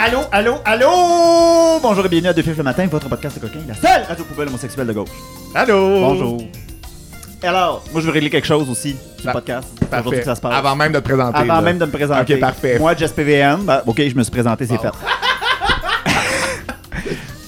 [0.00, 1.80] Allô, allô, allô!
[1.82, 4.24] Bonjour et bienvenue à Deux Fifs le matin, votre podcast de coquin, la seule radio
[4.24, 5.08] poubelle homosexuelle de gauche.
[5.54, 6.00] Allô!
[6.00, 6.38] Bonjour.
[7.42, 8.98] Alors, moi je veux régler quelque chose aussi du
[9.28, 9.68] Ah, podcast.
[9.78, 10.18] C'est aujourd'hui Parfait.
[10.20, 10.54] que ça se passe.
[10.54, 11.38] Avant même de te présenter.
[11.38, 11.60] Avant là.
[11.62, 12.34] même de me présenter.
[12.34, 12.78] Ok, parfait.
[12.78, 14.90] Moi, Jess PVM, ben, ok, je me suis présenté, c'est fait.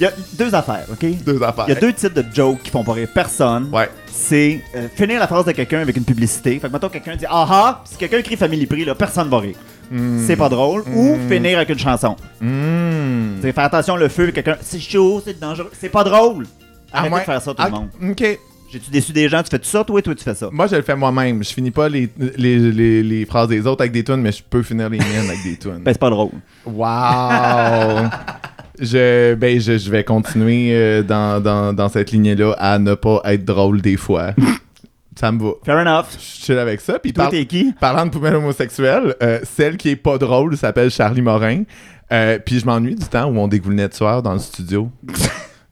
[0.01, 1.05] Il y a deux affaires, ok?
[1.25, 1.65] Deux affaires.
[1.69, 3.69] Il y a deux types de jokes qui font pas rire personne.
[3.73, 3.91] Ouais.
[4.11, 6.59] C'est euh, finir la phrase de quelqu'un avec une publicité.
[6.59, 9.39] Fait que mettons quelqu'un dit ah ah, si quelqu'un crie Family Prix, là, personne va
[9.41, 9.57] rire.
[10.27, 10.83] C'est pas drôle.
[10.95, 12.17] Ou finir avec une chanson.
[12.41, 13.39] Mmh.
[13.43, 15.71] C'est faire attention le feu, quelqu'un c'est chaud, c'est dangereux.
[15.79, 16.47] C'est pas drôle.
[16.93, 17.89] Arrêtez de faire ça tout Ah, le monde.
[18.11, 18.39] OK.
[18.73, 19.99] J'ai-tu déçu des gens, tu fais tout ça, toi?
[19.99, 20.49] Et toi tu fais ça.
[20.53, 21.43] Moi, je le fais moi-même.
[21.43, 24.45] Je finis pas les, les, les, les phrases des autres avec des tunes, mais je
[24.49, 25.79] peux finir les miennes avec des tunes.
[25.85, 26.31] Ben c'est pas drôle.
[26.65, 28.09] Wow!
[28.81, 33.21] je, ben, je, je vais continuer euh, dans, dans, dans cette lignée-là à ne pas
[33.25, 34.31] être drôle des fois.
[35.21, 35.51] Ça me va.
[35.63, 36.07] Fair enough.
[36.15, 36.99] Je suis chill avec ça.
[36.99, 37.75] Puis Toi par- t'es qui?
[37.79, 41.65] Parlant de poubelle homosexuelle, euh, celle qui est pas drôle s'appelle Charlie Morin.
[42.11, 44.91] Euh, puis je m'ennuie du temps où on dégoulait de soir dans le studio.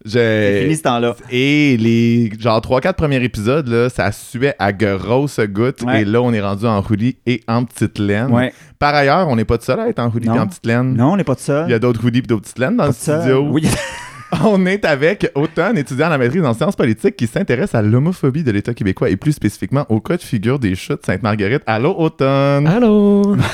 [0.04, 0.76] C'est fini J'ai...
[0.76, 1.16] ce temps-là.
[1.30, 5.82] Et les genre 3-4 premiers épisodes, là, ça suait à grosses gouttes.
[5.82, 6.02] Ouais.
[6.02, 8.30] Et là, on est rendu en hoodie et en petite laine.
[8.30, 8.52] Ouais.
[8.78, 10.94] Par ailleurs, on n'est pas de seul à être en hoodie et en petite laine.
[10.94, 11.64] Non, on n'est pas de ça.
[11.66, 13.48] Il y a d'autres hoodies et d'autres petites laines dans Pas le studio.
[13.50, 13.66] Oui.
[14.44, 18.42] On est avec Automne, étudiant à la maîtrise en sciences politiques, qui s'intéresse à l'homophobie
[18.42, 21.62] de l'État québécois et plus spécifiquement au cas de figure des chutes Sainte-Marguerite.
[21.66, 22.66] Allô, Automne!
[22.66, 23.36] Allô?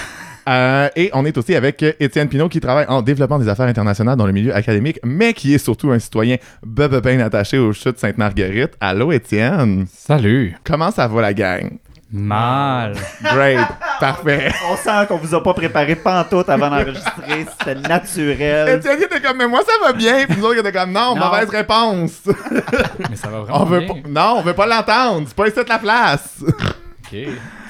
[0.46, 4.18] Euh, et on est aussi avec Étienne Pinault qui travaille en développement des affaires internationales
[4.18, 8.72] dans le milieu académique, mais qui est surtout un citoyen bebe attaché aux chutes Sainte-Marguerite.
[8.78, 9.86] Allô, Étienne!
[9.90, 10.54] Salut.
[10.62, 11.78] Comment ça va, la gang?
[12.16, 12.94] Mal.
[13.24, 13.58] Great!
[13.98, 14.52] Parfait!
[14.70, 17.44] On sent qu'on vous a pas préparé pantoute avant d'enregistrer.
[17.58, 18.78] C'était naturel.
[18.78, 20.24] Étienne était comme, mais moi ça va bien!
[20.28, 21.26] Puis nous autres qui étaient comme, non, Non.
[21.26, 22.20] mauvaise réponse!
[23.10, 23.94] Mais ça va On vraiment veut bien.
[23.94, 25.24] pas, non, on veut pas l'entendre!
[25.26, 26.44] C'est pas ici de la place!
[26.46, 27.18] Ok.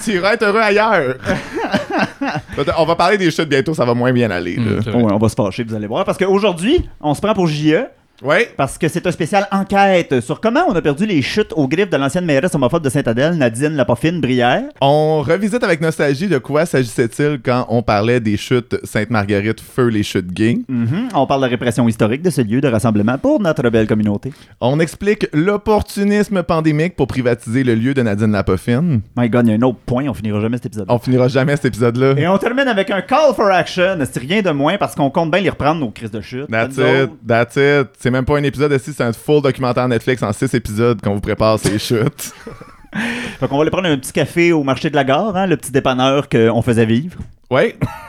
[0.05, 1.17] Tu iras être heureux ailleurs.
[2.79, 4.56] On va parler des chutes bientôt, ça va moins bien aller.
[4.56, 4.92] Là.
[4.92, 6.05] Ouais, on va se fâcher, vous allez voir.
[6.05, 7.86] Parce qu'aujourd'hui, on se prend pour JE.
[8.24, 8.51] Ouais.
[8.57, 11.90] Parce que c'est un spécial enquête sur comment on a perdu les chutes aux griffes
[11.90, 14.62] de l'ancienne mairesse homophobe de Sainte-Adèle, Nadine Lapoffine Brière.
[14.80, 20.02] On revisite avec nostalgie de quoi s'agissait-il quand on parlait des chutes Sainte-Marguerite, feu les
[20.02, 20.61] chutes gays.
[20.68, 21.11] Mhm.
[21.14, 24.33] On parle de la répression historique de ce lieu de rassemblement pour notre belle communauté.
[24.58, 29.02] On explique l'opportunisme pandémique pour privatiser le lieu de Nadine Lapoffine.
[29.18, 30.86] My God, il y a un autre point, on finira jamais cet épisode.
[30.89, 32.14] On finira jamais cet épisode-là.
[32.17, 33.98] Et on termine avec un call for action.
[34.11, 36.48] C'est rien de moins parce qu'on compte bien les reprendre nos crises de chute.
[36.51, 37.89] That's it, that's it.
[38.14, 41.14] C'est même pas un épisode ici, c'est un full documentaire Netflix en six épisodes qu'on
[41.14, 42.33] vous prépare ces chutes.
[43.41, 45.57] Fait qu'on va aller prendre un petit café au marché de la gare, hein, le
[45.57, 47.19] petit dépanneur qu'on faisait vivre.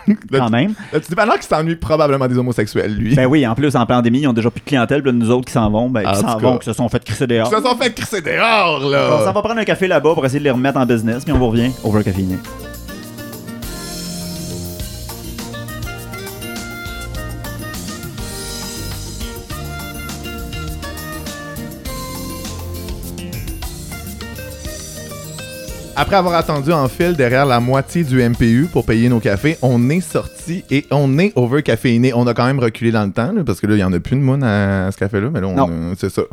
[0.08, 0.74] Le, quand même.
[0.94, 3.16] le petit dépanneur qui s'ennuie probablement des homosexuels, lui.
[3.16, 5.46] Ben oui, en plus, en pandémie, ils ont déjà plus de clientèle, puis nous autres
[5.46, 7.50] qui s'en vont, ben, En qui s'en vont, qui se sont fait crisser dehors.
[7.52, 9.24] Ils se sont fait crisser dehors, On là!
[9.26, 11.40] s'en va prendre un café là-bas pour essayer de les remettre en business, puis on
[11.40, 12.38] vous revient over caféiné.
[25.98, 29.90] Après avoir attendu en file derrière la moitié du MPU pour payer nos cafés, on
[29.90, 32.14] est sorti et on est over caféiné.
[32.14, 33.94] On a quand même reculé dans le temps, là, parce que là, il y en
[33.94, 36.24] a plus de moon à, ce café-là, mais là, on c'est ça.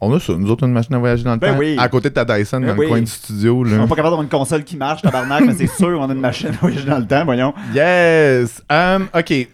[0.00, 1.58] On a ça, nous autres, une machine à voyager dans le Ben temps.
[1.58, 1.76] oui.
[1.78, 2.86] À côté de ta Dyson, Ben dans oui.
[2.86, 3.60] le coin du studio.
[3.60, 6.12] On n'est pas capable d'avoir une console qui marche, tabarnak, mais c'est sûr, on a
[6.12, 7.54] une machine à voyager dans le temps, voyons.
[7.72, 8.60] Yes!
[8.68, 9.48] Um, OK.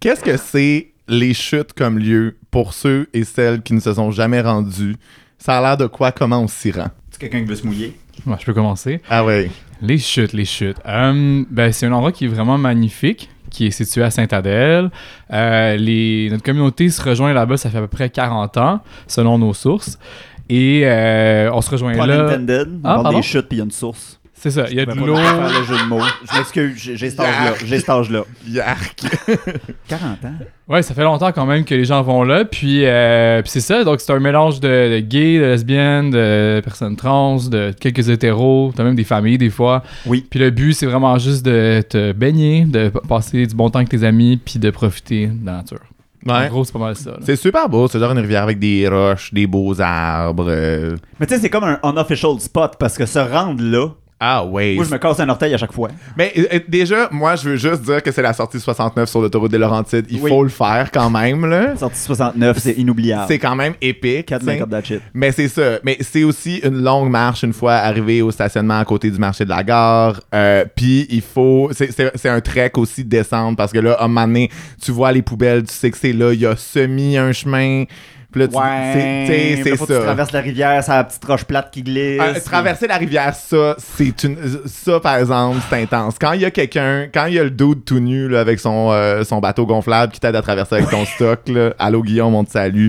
[0.00, 4.10] Qu'est-ce que c'est les chutes comme lieu pour ceux et celles qui ne se sont
[4.12, 4.96] jamais rendus?
[5.36, 6.12] Ça a l'air de quoi?
[6.12, 6.88] Comment on s'y rend?
[7.10, 7.98] C'est quelqu'un qui veut se mouiller?
[8.26, 9.00] Je peux commencer.
[9.10, 9.50] Ah ouais.
[9.80, 10.76] Les chutes, les chutes.
[10.86, 14.90] Euh, ben, c'est un endroit qui est vraiment magnifique, qui est situé à Sainte-Adèle.
[15.32, 16.28] Euh, les...
[16.30, 19.98] Notre communauté se rejoint là-bas, ça fait à peu près 40 ans, selon nos sources.
[20.48, 22.26] Et euh, on se rejoint Pas là.
[22.26, 22.68] intended.
[22.68, 23.18] On Ah, parle pardon?
[23.18, 24.20] des chutes, puis il y a une source.
[24.42, 25.14] C'est ça, il y a de l'eau.
[25.14, 26.00] le jeu de mots.
[26.32, 27.52] Je m'excuse, j'ai cet âge-là.
[27.64, 28.24] J'ai cet âge-là.
[28.48, 29.00] Yark!
[29.88, 30.32] 40 ans.
[30.68, 32.44] Ouais, ça fait longtemps quand même que les gens vont là.
[32.44, 36.60] Puis, euh, puis c'est ça, donc c'est un mélange de, de gays, de lesbiennes, de
[36.64, 39.82] personnes trans, de quelques hétéros, t'as même des familles des fois.
[40.06, 40.26] Oui.
[40.28, 43.90] Puis le but, c'est vraiment juste de te baigner, de passer du bon temps avec
[43.90, 45.78] tes amis, puis de profiter de la nature.
[46.26, 46.48] En Ouais.
[46.48, 47.10] gros, c'est pas mal ça.
[47.10, 47.16] là.
[47.22, 50.46] C'est super beau, c'est genre une rivière avec des roches, des beaux arbres.
[50.48, 50.96] euh.
[51.18, 53.88] Mais tu sais, c'est comme un unofficial spot parce que se rendre là,
[54.24, 54.74] Ah ouais.
[54.76, 55.88] moi je me casse un orteil à chaque fois.
[56.16, 59.20] Mais euh, euh, déjà, moi, je veux juste dire que c'est la sortie 69 sur
[59.20, 60.06] l'autoroute des Laurentides.
[60.10, 60.30] Il Oui.
[60.30, 61.76] faut le faire quand même, là.
[61.76, 63.24] Sortie 69, c'est inoubliable.
[63.26, 64.26] C'est quand même épique.
[64.26, 64.46] 4 t'sais.
[64.52, 65.00] make up that shit.
[65.12, 65.78] Mais c'est ça.
[65.82, 69.44] Mais c'est aussi une longue marche une fois arrivé au stationnement à côté du marché
[69.44, 70.20] de la gare.
[70.32, 71.70] Euh, Puis il faut.
[71.72, 75.10] C'est un trek aussi de descendre parce que là, à un moment donné, tu vois
[75.10, 76.32] les poubelles, tu sais que c'est là.
[76.32, 77.84] Il y a semi un chemin.
[78.32, 79.24] Puis là, tu- Ouais,
[79.62, 80.00] c'est- que tu ça.
[80.00, 82.20] traverses la rivière, c'est la petite roche plate qui glisse.
[82.20, 84.36] Euh, puis- traverser la rivière, ça, c'est une.
[84.66, 86.14] Ça, par exemple, c'est intense.
[86.18, 88.58] Quand il y a quelqu'un, quand il y a le dude tout nu là, avec
[88.58, 92.34] son, euh, son bateau gonflable qui t'aide à traverser avec ton stock, là, allô Guillaume,
[92.34, 92.88] on te salue.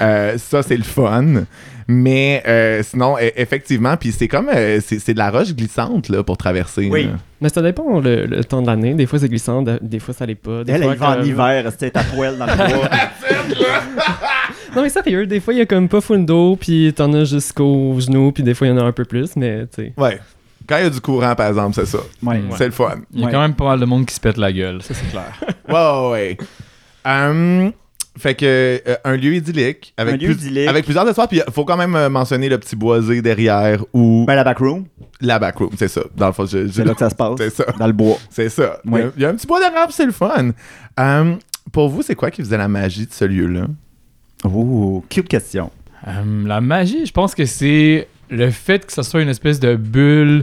[0.00, 1.44] Euh, ça, c'est le fun.
[1.88, 4.48] Mais euh, sinon, e- effectivement, puis c'est comme.
[4.52, 6.88] euh, c'est c'est de la roche glissante là, pour traverser.
[6.90, 7.04] Oui.
[7.04, 7.10] là.
[7.40, 8.94] Mais ça dépend le, le temps de l'année.
[8.94, 10.64] Des fois, c'est glissant, de- des fois, ça l'est pas.
[10.64, 12.88] Des Elle, fois, elle va en hiver, c'était à poêle dans le bois.
[14.76, 17.24] Non, mais sérieux, des fois, il y a comme pas full d'eau, puis t'en as
[17.24, 19.92] jusqu'au genou, puis des fois, il y en a un peu plus, mais tu sais.
[19.96, 20.20] Ouais.
[20.68, 21.98] Quand il y a du courant, par exemple, c'est ça.
[22.22, 22.42] Ouais.
[22.58, 22.96] C'est le fun.
[23.12, 23.32] Il y a Ouais.
[23.32, 25.32] quand même pas mal de monde qui se pète la gueule, ça c'est clair.
[25.68, 26.36] Ouais, ouais, ouais.
[27.04, 27.72] Hum,
[28.18, 30.68] fait que euh, un lieu idyllique avec, Un lieu plus- idyllique.
[30.68, 31.28] avec plusieurs espaces.
[31.28, 34.84] Puis il faut quand même euh, mentionner le petit boisé derrière ou Ben, la backroom,
[35.20, 36.02] la backroom, c'est ça.
[36.16, 37.34] Dans le fond, je- je- c'est là que ça se passe.
[37.38, 37.64] c'est ça.
[37.78, 38.16] Dans le bois.
[38.30, 38.78] C'est ça.
[38.86, 39.00] Oui.
[39.00, 40.50] Il, y a, il y a un petit bois derrière, c'est le fun.
[40.98, 41.38] Hum,
[41.72, 43.66] pour vous, c'est quoi qui faisait la magie de ce lieu-là?
[44.44, 45.70] Oh, cute question.
[46.06, 49.76] Euh, la magie, je pense que c'est le fait que ce soit une espèce de
[49.76, 50.42] bulle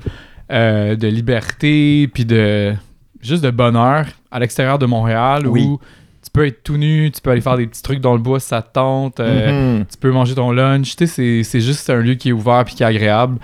[0.52, 2.74] euh, de liberté, puis de
[3.22, 5.64] juste de bonheur à l'extérieur de Montréal Oui.
[5.64, 5.80] où
[6.24, 8.40] tu peux être tout nu, tu peux aller faire des petits trucs dans le bois
[8.40, 9.86] ça te tente, euh, Mhm.
[9.86, 10.96] tu peux manger ton lunch.
[10.96, 13.38] Tu sais, c'est- c'est juste un lieu qui est ouvert puis qui est agréable.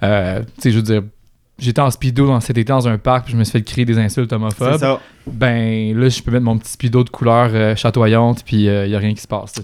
[0.00, 0.06] Tu
[0.58, 1.02] sais, je veux dire,
[1.58, 3.84] j'étais en speedo dans cet été dans un parc puis je me suis fait crier
[3.84, 4.78] des insultes C'est homophobes.
[4.78, 5.00] ça.
[5.26, 8.94] Ben là, je peux mettre mon petit speedo de couleur euh, chatoyante puis il y
[8.96, 9.54] a rien qui se passe.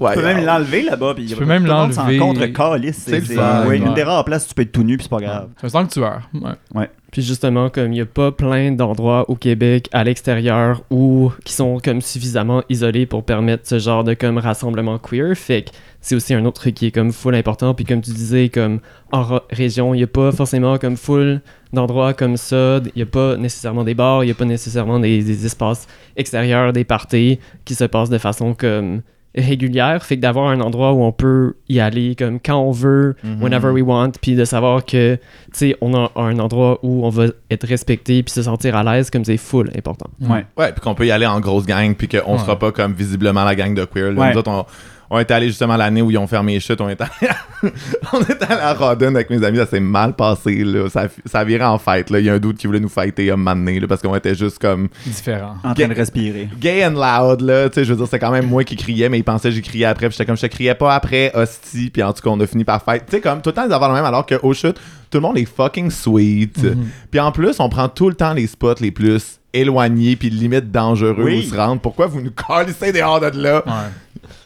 [0.00, 0.14] ouais.
[0.14, 1.14] Tu peux même l'enlever là-bas.
[1.14, 2.18] Puis Tu peux même l'enlever.
[2.18, 3.02] contre calice.
[3.06, 3.36] C'est
[3.66, 3.76] ouais.
[3.78, 5.48] une des rares places où tu peux être tout nu, puis c'est pas grave.
[5.60, 6.30] C'est un sanctuaire.
[6.74, 6.90] Ouais.
[7.12, 11.52] Puis justement, comme il y a pas plein d'endroits au Québec, à l'extérieur, ou qui
[11.52, 15.70] sont comme suffisamment isolés pour permettre ce genre de comme rassemblement queer, fait que
[16.00, 17.74] c'est aussi un autre truc qui est comme full important.
[17.74, 18.80] Puis comme tu disais, comme
[19.12, 21.40] en région, il y a pas forcément comme full
[21.72, 22.80] d'endroits comme ça.
[22.94, 25.86] Il y a pas nécessairement des bars, il y a pas nécessairement des espaces
[26.16, 29.02] extérieurs, des parties qui se passent de façon comme
[29.36, 30.04] régulière.
[30.04, 33.42] Fait que d'avoir un endroit où on peut y aller comme quand on veut, Mhm.
[33.42, 35.20] whenever we want, puis de savoir que tu
[35.52, 39.10] sais, on a un endroit où on va être respecté puis se sentir à l'aise,
[39.10, 40.06] comme c'est full important.
[40.20, 40.46] Ouais.
[40.56, 42.38] Ouais, puis qu'on peut y aller en grosse gang, puis qu'on Ouais.
[42.38, 44.12] sera pas comme visiblement la gang de queer.
[44.12, 44.20] là.
[44.20, 44.32] Ouais.
[44.32, 44.64] Nous autres, on,
[45.10, 47.36] on est allé justement l'année où ils ont fermé les chutes, on est allé à,
[48.12, 50.88] on est allé à Rodden avec mes amis, ça s'est mal passé, là.
[50.88, 52.18] Ça, ça virait en fête, là.
[52.20, 54.14] Il y a un doute qui voulait nous fighter un moment donné, là, parce qu'on
[54.14, 55.56] était juste comme Différent.
[55.64, 56.48] En train de respirer.
[56.58, 57.68] gay and loud, là.
[57.68, 59.54] Tu sais, je veux dire, c'est quand même moi qui criais, mais ils pensaient que
[59.54, 62.22] j'ai crié après, puis j'étais comme, je te criais pas après, hostie, puis en tout
[62.22, 63.04] cas, on a fini par fight.
[63.06, 64.76] Tu sais, comme, tout le temps, ils avaient le même, alors qu'au chute,
[65.10, 66.62] tout le monde est fucking sweet.
[66.62, 66.86] Mhm.
[67.10, 70.70] Puis en plus, on prend tout le temps les spots les plus éloignés puis limite
[70.70, 71.38] dangereux Oui.
[71.46, 71.80] où se rendre.
[71.80, 73.62] Pourquoi vous nous calissez dehors de là?
[73.64, 73.72] Ouais.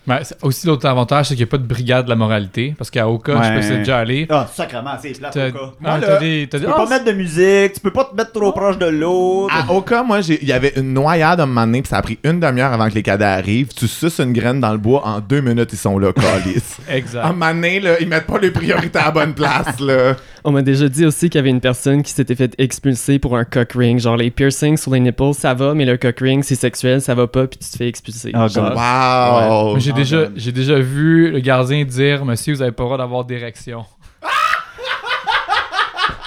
[0.07, 2.75] Mais aussi l'autre avantage, c'est qu'il n'y a pas de brigade de la moralité.
[2.77, 3.61] Parce qu'à Oka, je Ouais.
[3.61, 4.27] t'es déjà allé.
[4.31, 5.51] Ah, sacrement, c'est plate cas.
[5.85, 6.49] ah, là, des.
[6.51, 8.87] Tu peux ah, pas mettre de musique, tu peux pas te mettre trop proche de
[8.87, 9.55] l'autre.
[9.55, 11.99] À Oka, moi, j'ai- il y avait une noyade à un moment donné, puis ça
[11.99, 13.69] a pris une demi-heure avant que les cadets arrivent.
[13.75, 16.79] Tu suces une graine dans le bois, en deux minutes, ils sont là, calice.
[16.89, 17.27] À un Exact.
[17.29, 20.17] moment donné, là, ils mettent pas les priorités à la bonne place, là.
[20.43, 23.37] On m'a déjà dit aussi qu'il y avait une personne qui s'était fait expulser pour
[23.37, 24.01] un cock ring.
[24.01, 27.15] Genre les piercings sur les nipples, ça va, mais le cock ring, c'est sexuel, ça
[27.15, 28.33] va pas, puis tu te fais expulser.
[28.35, 28.79] Oh, Genre, God.
[28.79, 29.75] Wow!
[29.91, 33.25] J'ai déjà, j'ai déjà vu le gardien dire Monsieur, vous avez pas le droit d'avoir
[33.25, 33.85] d'érection.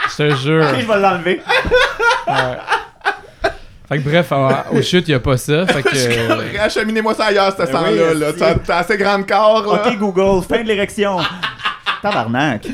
[0.09, 0.63] Je te jure.
[0.71, 1.41] Ok, je vais l'enlever.
[2.27, 2.57] Ouais.
[3.89, 5.65] Fait que bref, à- au chute, il y a pas ça.
[5.67, 6.57] Fait que.
[6.59, 7.89] Acheminez-moi ça ailleurs, ce Ben sang-là.
[8.13, 8.33] oui, là.
[8.37, 9.81] T'as t'as assez grand corps, là.
[9.87, 11.17] Ok, Google, fin de l'érection.
[12.01, 12.67] Tabarnak.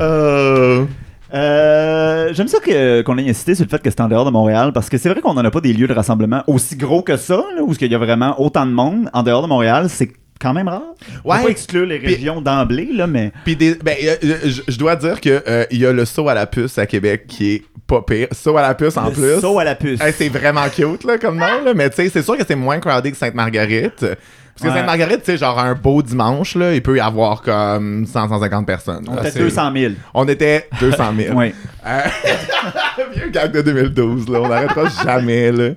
[0.00, 0.84] Euh,
[1.34, 4.30] Euh, J'aime ça que- qu'on ait insisté sur le fait que c'est en dehors de
[4.30, 7.02] Montréal parce que c'est vrai qu'on n'en a pas des lieux de rassemblement aussi gros
[7.02, 9.86] que ça, là, où il y a vraiment autant de monde en dehors de Montréal.
[9.88, 10.10] C'est
[10.40, 10.82] quand même rare.
[11.24, 11.38] On Ouais.
[11.38, 13.32] peut pas exclure les régions d'emblée, là, mais.
[13.44, 13.70] Puis ben,
[14.04, 14.36] euh, euh,
[14.68, 17.52] je dois dire que euh, y a le saut à la puce à Québec qui
[17.54, 18.28] est pas pire.
[18.32, 19.40] Saut à la puce en le plus.
[19.40, 20.00] Saut à la puce.
[20.00, 21.72] Hey, c'est vraiment cute là, comme nom, là.
[21.74, 24.04] mais tu sais, c'est sûr que c'est moins crowded que Sainte-Marguerite.
[24.54, 24.74] Parce que Ouais.
[24.80, 29.04] Sainte-Marguerite, tu sais, genre un beau dimanche, là, il peut y avoir comme 100-150 personnes.
[29.08, 29.22] On là.
[29.22, 29.92] était C'est- 200 000.
[30.14, 31.34] On était 200 000.
[31.38, 31.54] Oui.
[31.86, 32.00] Euh,
[33.14, 34.40] Vieux gag de 2012, là.
[34.42, 35.70] On n'arrêtera jamais, là.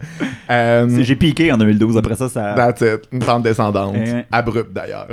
[0.49, 1.97] C'est- J'ai piqué en 2012.
[1.97, 2.53] Après ça, ça.
[2.55, 3.03] That's it.
[3.11, 3.95] Une pente descendante.
[3.95, 4.25] Eh ouais.
[4.31, 5.07] Abrupte d'ailleurs.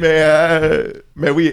[0.00, 1.52] Mais, euh, mais oui,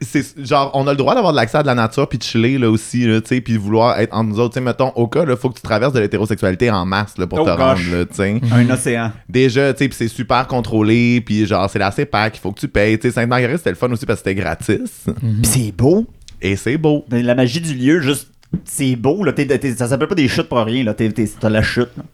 [0.00, 2.22] c'est genre, on a le droit d'avoir de l'accès à de la nature puis de
[2.22, 4.54] chiller là aussi, là, tu sais, puis de vouloir être entre nous autres.
[4.54, 7.26] Tu sais, mettons, au cas, là, faut que tu traverses de l'hétérosexualité en masse là,
[7.26, 7.58] pour Oh te gosh.
[7.58, 8.40] rendre, là, tu sais.
[8.52, 9.12] Un océan.
[9.28, 12.60] Déjà, tu sais, puis c'est super contrôlé, puis genre, c'est la CEPAC, il faut que
[12.60, 12.98] tu payes.
[12.98, 15.04] Tu sais, Sainte-Marguerite, c'était le fun aussi parce que c'était gratis.
[15.20, 16.06] Puis c'est beau.
[16.42, 17.04] Et c'est beau.
[17.10, 18.28] La magie du lieu, juste.
[18.64, 19.32] C'est beau, là.
[19.32, 20.94] T'es- t'es- ça s'appelle pas des chutes pour rien, là.
[20.94, 22.04] T'es- t'es- T'as la chute, là.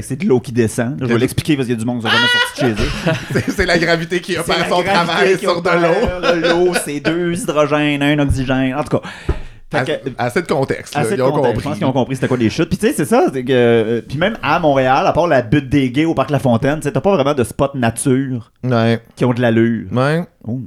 [0.00, 0.96] C'est de l'eau qui descend.
[1.00, 3.42] Je vais l'expliquer parce qu'il y a du monde qui sont jamais sorti de chez
[3.42, 3.50] eux.
[3.56, 6.66] C'est- la gravité qui opère son travail sur de l'eau.
[6.66, 8.74] L'eau, c'est deux hydrogènes, un oxygène.
[8.74, 9.08] En tout cas,
[9.70, 10.94] Fait que- Assez de contexte.
[10.94, 11.00] là.
[11.02, 11.46] Assez de Ils ont contexte.
[11.46, 11.62] Je compris.
[11.68, 12.68] pense qu'ils ont compris c'était quoi les chutes.
[12.70, 13.26] Puis tu sais, c'est ça.
[13.30, 16.38] que, euh, puis même à Montréal, à part la butte des gays au parc La
[16.38, 19.00] Fontaine, t'as pas vraiment de spots nature Ouais.
[19.16, 19.86] qui ont de l'allure.
[19.92, 20.24] Ouais.
[20.46, 20.60] Oh.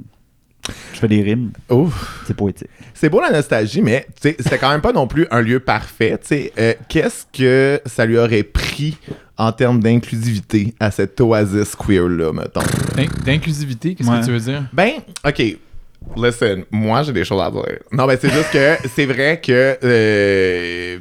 [1.02, 1.50] Fais des rimes.
[1.68, 2.22] Ouf.
[2.28, 2.68] C'est poétique.
[2.94, 6.12] C'est beau la nostalgie, mais c'était quand même pas non plus un lieu parfait.
[6.22, 6.52] tu sais.
[6.56, 8.96] Euh, Qu'est-ce que ça lui aurait pris
[9.36, 12.60] en termes d'inclusivité à cette oasis queer-là, mettons?
[12.96, 14.20] D'in- D'inclusivité, qu'est-ce Ouais.
[14.20, 14.62] que tu veux dire?
[14.72, 14.92] Ben,
[15.26, 15.42] OK.
[16.16, 17.78] Listen, moi, j'ai des choses à dire.
[17.90, 20.98] Non, ben, c'est juste que c'est vrai que euh,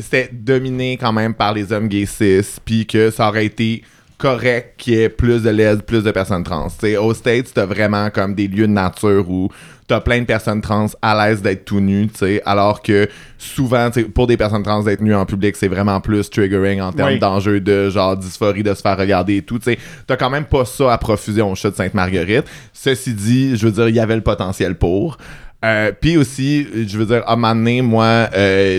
[0.00, 3.82] c'était dominé quand même par les hommes gays cis, puis que ça aurait été
[4.18, 6.66] correct qu'il y ait plus de lesbes, plus de personnes trans.
[6.68, 9.48] T'sais, au States, t'as vraiment comme des lieux de nature où
[9.86, 13.08] t'as plein de personnes trans à l'aise d'être tout nues, tu sais, alors que
[13.38, 16.92] souvent, t'sais, pour des personnes trans d'être nues en public, c'est vraiment plus triggering en
[16.92, 17.18] termes Oui.
[17.18, 19.58] d'enjeux de genre dysphorie, de se faire regarder et tout.
[20.06, 22.44] T'as quand même pas ça à profusion au chat de Sainte-Marguerite.
[22.74, 25.16] Ceci dit, je veux dire, il y avait le potentiel pour.
[25.64, 28.78] Euh, Puis aussi, je veux dire, à un moment donné, moi, euh,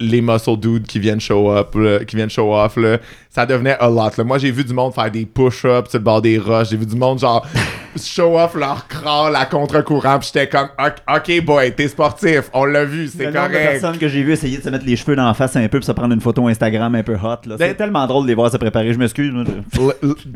[0.00, 2.98] les muscle dudes qui viennent show up, là, qui viennent show off, là,
[3.34, 4.16] ça devenait a lot.
[4.16, 4.22] Là.
[4.24, 6.68] Moi, j'ai vu du monde faire des push-ups sur le bord des roches.
[6.70, 7.44] J'ai vu du monde, genre,
[8.00, 10.18] show off leur crâne à contre-courant.
[10.20, 10.68] Puis j'étais comme,
[11.12, 12.42] OK, boy, t'es sportif.
[12.52, 13.52] On l'a vu, c'est correct.
[13.52, 15.78] personnes que j'ai vu essayer de se mettre les cheveux dans la face un peu
[15.80, 17.18] pour se prendre une photo Instagram un peu hot.
[17.46, 17.56] là.
[17.58, 18.92] C'est Ben- tellement drôle de les voir se préparer.
[18.92, 19.32] Je m'excuse.
[19.72, 19.80] tu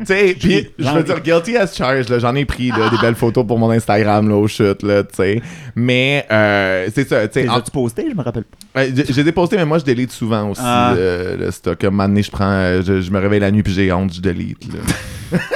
[0.05, 3.15] sais, puis je veux dire, guilty as charged, là, j'en ai pris là, des belles
[3.15, 5.41] photos pour mon Instagram, là, au chute, là, tu sais.
[5.75, 7.47] Mais, euh, c'est ça, tu sais.
[7.49, 8.07] En- posté?
[8.09, 8.57] Je me rappelle pas.
[8.79, 10.93] Ouais, je, je les ai postés, mais moi, je délite souvent aussi Ah.
[10.95, 11.83] euh, le stock.
[11.83, 14.13] Un moment donné, je prends, euh, je, je me réveille la nuit puis j'ai honte,
[14.13, 14.65] je delete.
[14.73, 15.39] Là.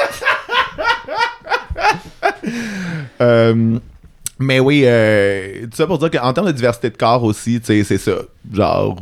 [3.22, 3.77] Euh,
[4.39, 7.84] mais oui, euh, tout ça pour dire qu'en termes de diversité de corps aussi, c'est
[7.84, 8.12] ça.
[8.53, 8.98] Genre,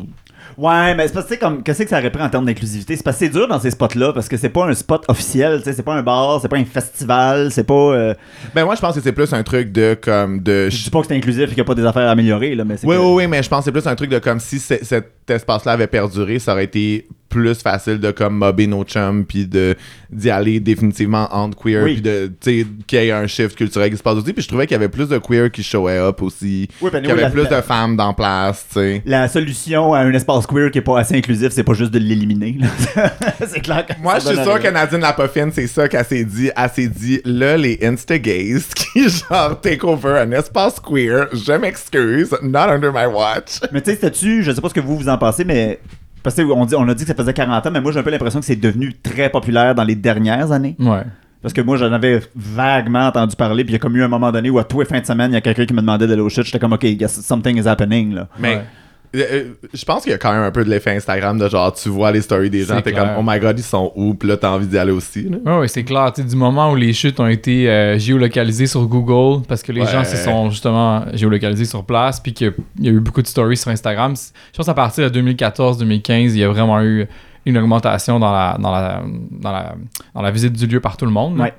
[0.58, 2.46] Ouais, mais c'est parce que, tu sais, comme, qu'est-ce que ça aurait pris en termes
[2.46, 2.96] d'inclusivité?
[2.96, 5.60] C'est parce que c'est dur dans ces spots-là, parce que c'est pas un spot officiel,
[5.60, 7.74] tu sais, c'est pas un bar, c'est pas un festival, c'est pas.
[7.74, 8.14] euh,
[8.54, 10.70] ben moi, je pense que c'est plus un truc de comme de.
[10.70, 12.56] je dis pas que c'est inclusif et qu'il y a pas des affaires à améliorer,
[12.56, 12.88] là, mais c'est.
[12.88, 14.60] Oui, que- oui, oui, mais je pense que c'est plus un truc de comme si
[14.60, 19.26] c'est- cet espace-là avait perduré, ça aurait été plus facile de comme mobber nos chums
[19.26, 19.76] puis de
[20.12, 21.94] d'y aller définitivement entre queer Oui.
[21.94, 24.44] puis de tu sais qu'il y ait un shift culturel qui se passe aussi puis
[24.44, 27.10] je trouvais qu'il y avait plus de queer qui showaient up aussi Oui, ben, qu'il
[27.10, 30.46] y avait plus la- de femmes dans place tu sais La solution à un espace
[30.46, 32.58] queer qui est pas assez inclusif, c'est pas juste de l'éliminer.
[33.48, 36.50] c'est clair que moi, je suis sûr que Nadine Lapoffine, c'est ça qu'elle s'est dit.
[36.56, 42.36] Elle s'est dit, là, les Insta-gays qui, genre, take over un espace queer, je m'excuse,
[42.42, 43.60] not under my watch.
[43.72, 45.80] Mais tu sais, c'était-tu, je sais pas ce que vous vous en pensez, mais.
[46.24, 48.00] Parce que on, dit, on a dit que ça faisait 40 ans, mais moi j'ai
[48.00, 50.76] un peu l'impression que c'est devenu très populaire dans les dernières années.
[50.80, 51.02] Ouais.
[51.42, 54.08] Parce que moi j'en avais vaguement entendu parler, puis il y a comme eu un
[54.08, 55.82] moment donné où à tous les fins de semaine, il y a quelqu'un qui me
[55.82, 56.44] demandait d'aller au shit.
[56.44, 58.14] J'étais comme, ok, yes, something is happening.
[58.14, 58.28] Là.
[58.38, 58.66] Mais Ouais.
[59.16, 61.48] Euh, euh, je pense qu'il y a quand même un peu de l'effet Instagram de
[61.50, 64.14] genre, tu vois les stories des gens, t'es comme, oh my god, ils sont où?
[64.14, 65.24] Puis là, t'as envie d'y aller aussi.
[65.24, 65.38] Là.
[65.46, 66.12] Ouais, ouais, c'est clair.
[66.14, 69.72] Tu sais, du moment où les chutes ont été euh, géolocalisées sur Google, parce que
[69.72, 69.88] les Ouais.
[69.92, 73.58] gens se sont justement géolocalisés sur place, puis qu'il y a eu beaucoup de stories
[73.58, 74.14] sur Instagram.
[74.52, 77.08] Je pense à partir de 2014-2015, il y a vraiment eu
[77.46, 79.02] une augmentation dans la, dans la,
[79.32, 79.76] dans la,
[80.14, 81.40] dans la visite du lieu par tout le monde.
[81.40, 81.54] Ouais.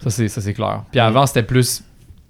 [0.00, 0.84] Ça, c'est, ça, c'est clair.
[0.90, 1.82] Puis avant, c'était plus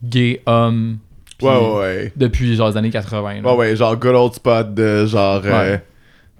[0.02, 0.98] gay, homme,
[1.38, 3.42] puis Ouais, ouais, depuis genre les années 80.
[3.42, 3.50] là.
[3.52, 5.82] Ouais, ouais, genre good old spot de genre, euh, Ouais.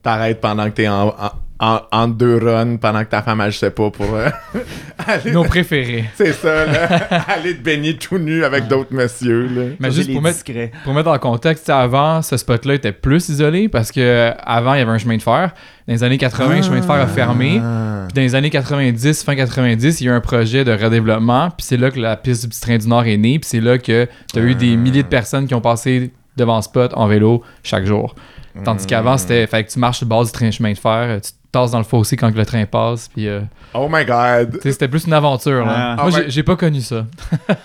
[0.02, 3.70] t'arrêtes pendant que t'es en, en, en, en deux runs, pendant que ta femme, sais
[3.70, 4.28] pas, pour euh,
[5.06, 5.32] aller.
[5.32, 6.04] Nos préférés.
[6.14, 6.86] C'est ça, là.
[7.28, 9.62] aller te baigner tout nu avec d'autres messieurs, là.
[9.80, 10.38] Mais Ça, juste pour mettre.
[10.84, 14.78] Pour mettre en contexte, avant, ce spot-là était plus isolé parce que euh, avant il
[14.78, 15.52] y avait un chemin de fer.
[15.86, 17.60] Dans les années 80, le chemin de fer a fermé.
[17.62, 18.04] Ah.
[18.06, 21.50] Puis dans les années 90, fin 90, il y a eu un projet de redéveloppement.
[21.50, 23.38] Puis c'est là que la piste du petit train du Nord est née.
[23.38, 26.60] Puis c'est là que tu as eu des milliers de personnes qui ont passé devant
[26.62, 28.14] ce spot en vélo chaque jour.
[28.64, 30.90] Tandis qu'avant, c'était fait que tu marches sur le bord du train chemin de fer,
[30.92, 33.08] euh, tu te tasses dans le fossé quand le train passe.
[33.08, 33.40] Puis euh,
[33.74, 34.58] Oh my god.
[34.62, 35.64] c'était plus une aventure.
[35.64, 35.96] Là.
[35.98, 36.02] Ah.
[36.08, 37.06] Moi, Ah j'ai- pas connu ça.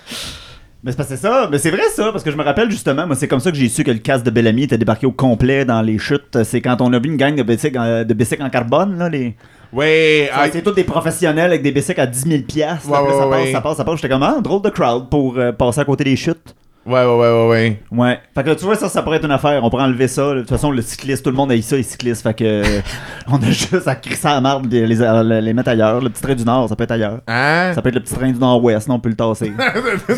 [0.82, 3.26] Mais c'est ça, mais c'est vrai ça, parce que je me rappelle justement, moi c'est
[3.26, 5.80] comme ça que j'ai su que le casque de Bellamy était débarqué au complet dans
[5.80, 6.42] les chutes.
[6.44, 9.08] C'est quand on a vu une gang de bicycles en, de bicycles en carbone, là,
[9.08, 9.34] les...
[9.72, 12.86] Ouais, Ça, ah, c'est tous des professionnels avec des bicycles à 10 000 piastres.
[12.90, 13.42] Ouais, ouais, ça, ouais.
[13.44, 13.94] passe, ça passe, ça passe.
[13.96, 16.54] J'étais comme, ah, drôle de crowd pour euh, passer à côté des chutes.
[16.86, 17.82] Ouais, ouais, ouais, ouais, ouais.
[17.90, 18.20] Ouais.
[18.34, 19.62] Fait que tu vois, ça, ça pourrait être une affaire.
[19.64, 20.34] On pourrait enlever ça.
[20.34, 22.22] De toute façon, le cycliste, tout le monde a eu ça, les cyclistes.
[22.22, 22.80] Fait que euh,
[23.28, 26.00] on a juste à crisser à la marde les, les, les mettre ailleurs.
[26.00, 27.20] Le petit train du Nord, ça peut être ailleurs.
[27.26, 27.72] Hein?
[27.74, 29.52] Ça peut être le petit train du Nord-Ouest, non, on peut le tasser.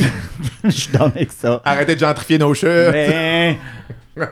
[0.64, 1.60] Je suis dans avec ça.
[1.64, 2.68] Arrêtez de gentrifier nos chutes.
[2.92, 3.58] Mais...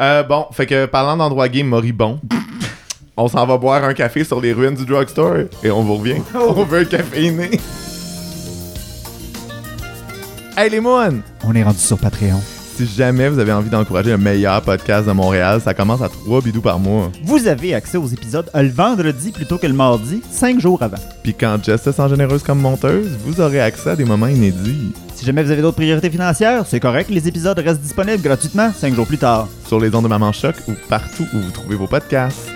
[0.00, 2.18] Euh, bon, fait que parlant d'endroits gays moribonds,
[3.16, 6.20] on s'en va boire un café sur les ruines du drugstore et on vous revient.
[6.34, 7.50] On veut un caféiné.
[10.54, 11.22] Hey les moines!
[11.44, 12.38] On est rendu sur Patreon.
[12.76, 16.42] Si jamais vous avez envie d'encourager le meilleur podcast de Montréal, ça commence à 3
[16.42, 17.10] bidous par mois.
[17.24, 20.98] Vous avez accès aux épisodes le vendredi plutôt que le mardi, 5 jours avant.
[21.22, 24.92] Puis quand Jess se sent généreuse comme monteuse, vous aurez accès à des moments inédits.
[25.14, 28.94] Si jamais vous avez d'autres priorités financières, c'est correct, les épisodes restent disponibles gratuitement 5
[28.94, 29.48] jours plus tard.
[29.66, 32.50] Sur les ondes de Maman Choc ou partout où vous trouvez vos podcasts.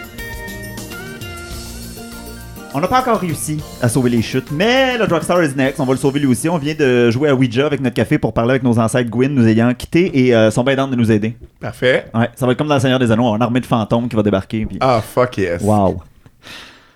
[2.77, 5.81] On n'a pas encore réussi à sauver les chutes, mais le Drugstore is next.
[5.81, 6.47] On va le sauver lui aussi.
[6.51, 9.31] On vient de jouer à Ouija avec notre café pour parler avec nos ancêtres Gwyn
[9.31, 11.39] nous ayant quittés et euh, sont bien de nous aider.
[11.59, 12.05] Parfait.
[12.13, 14.15] Ouais, ça va être comme dans le Seigneur des Anneaux, une armée de fantômes qui
[14.15, 14.67] va débarquer.
[14.67, 14.77] Puis...
[14.83, 15.63] Ah, fuck yes.
[15.63, 16.03] Wow.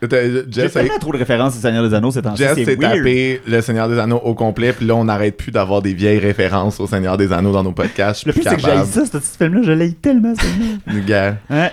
[0.02, 2.42] J'ai Jess, a- tellement trop de références au Seigneur des Anneaux ces temps-ci.
[2.42, 5.80] Jess s'est tapé Le Seigneur des Anneaux au complet, puis là, on n'arrête plus d'avoir
[5.80, 8.26] des vieilles références au Seigneur des Anneaux dans nos podcasts.
[8.26, 9.62] Le plus, c'est que j'ai ça, ce petit film-là.
[9.62, 11.36] Je l'ai tellement, ce film-là.
[11.50, 11.72] Ouais.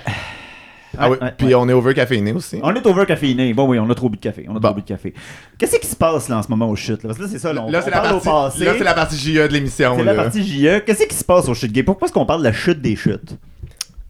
[0.97, 1.55] Ah oui, puis ouais.
[1.55, 2.59] on est over caféiné aussi.
[2.63, 3.53] On est over caféiné.
[3.53, 4.45] Bon, oui, on a trop bu de café.
[4.47, 4.67] On a Bon.
[4.69, 5.13] trop bu de café.
[5.57, 6.91] Qu'est-ce qui se passe là en ce moment au shit?
[7.03, 7.09] Là?
[7.09, 7.51] Parce que là, c'est ça.
[7.53, 8.65] Là, on, Là, on c'est la, parle partie- au passé.
[8.65, 9.95] là, c'est la partie JE de l'émission.
[9.97, 10.79] C'est la partie JE.
[10.85, 11.85] Qu'est-ce qui se passe au shit game?
[11.85, 13.35] Pourquoi est-ce qu'on parle de la chute des chutes?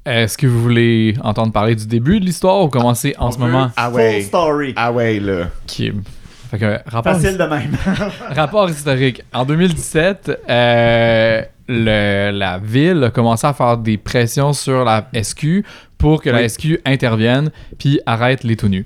[0.06, 3.72] Est-ce que vous voulez entendre parler du début de l'histoire ou commencer en ce moment?
[3.76, 4.22] Ah Full ouais.
[4.22, 4.74] story.
[4.78, 5.50] Ah ouais, là.
[5.66, 5.92] Qui
[6.50, 7.76] Fait que, rapport, Facile de même.
[8.36, 9.22] rapport historique.
[9.34, 15.64] En 2017, euh, le- la ville a commencé à faire des pressions sur la SQ
[15.98, 16.48] pour que la.
[16.48, 18.86] SQ intervienne puis arrête les tout nus.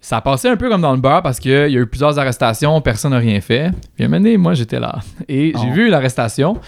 [0.00, 2.18] Ça a passé un peu comme dans le beurre parce qu'il y a eu plusieurs
[2.18, 3.70] arrestations, personne n'a rien fait.
[3.94, 4.98] Puis à un moment donné, moi j'étais là.
[5.28, 5.72] Et j'ai Oh.
[5.72, 6.58] vu l'arrestation.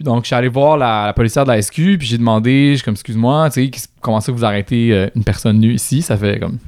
[0.00, 2.76] Donc je suis allé voir la, la policière de la SQ, puis j'ai demandé, je
[2.76, 3.70] suis comme excuse-moi, tu sais,
[4.00, 6.58] comment ça que vous arrêtez euh, une personne nue ici Ça fait comme.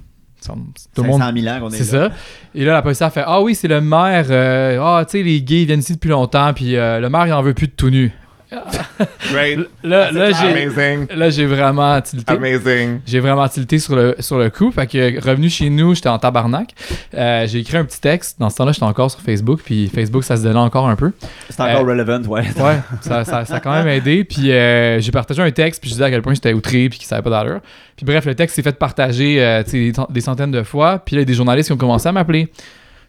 [0.94, 2.08] Tout le monde 500 000 ans qu'on est, c'est là.
[2.08, 2.14] ça.
[2.54, 4.26] Et là, la policière fait Ah oui, c'est le maire.
[4.30, 7.26] euh, Ah, tu sais, les gays ils viennent ici depuis longtemps, puis euh, le maire,
[7.26, 8.12] il en veut plus de tout nu.
[9.32, 9.58] Great.
[9.82, 11.06] Là, là, j'ai, Amazing.
[11.14, 12.32] là, j'ai vraiment tilté.
[12.32, 13.00] Amazing.
[13.06, 14.70] J'ai vraiment tilté sur le, sur le coup.
[14.70, 16.74] Fait que revenu chez nous, j'étais en tabarnak.
[17.14, 18.38] Euh, j'ai écrit un petit texte.
[18.38, 19.60] Dans ce temps-là, j'étais encore sur Facebook.
[19.64, 21.12] Puis Facebook, ça se donnait encore un peu.
[21.50, 22.42] C'est encore Euh, relevant, ouais.
[22.62, 24.24] Ouais, ça, ça, ça a quand même aidé.
[24.24, 26.98] Puis euh, j'ai partagé un texte, puis je disais à quel point j'étais outré, puis
[26.98, 27.60] qu'il savait pas d'allure.
[27.96, 30.62] Puis bref, le texte s'est fait partager euh, tu sais, des, cent- des centaines de
[30.62, 30.98] fois.
[31.04, 32.48] Puis là, il y a des journalistes qui ont commencé à m'appeler.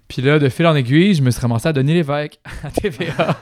[0.07, 3.37] Puis là, de fil en aiguille, je me suis ramassé à Denis Lévesque à TVA.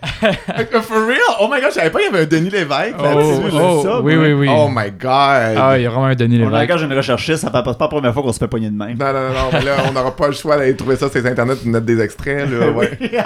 [0.82, 1.18] For real?
[1.40, 2.94] Oh my god, je savais pas qu'il y avait un Denis Lévesque.
[2.98, 3.56] Oh, là-dessus.
[3.60, 4.48] oh, ça, oui, oui, oui.
[4.50, 5.56] Oh my god.
[5.58, 6.62] Ah, il y a vraiment un Denis On Lévesque.
[6.70, 8.96] engage une recherchiste, ça passe pas la première fois qu'on se fait pogner de même.
[8.96, 11.20] Non, non, non, non, mais là, on n'aura pas le choix d'aller trouver ça sur
[11.20, 12.98] les internets et mettre des extraits, là, ouais.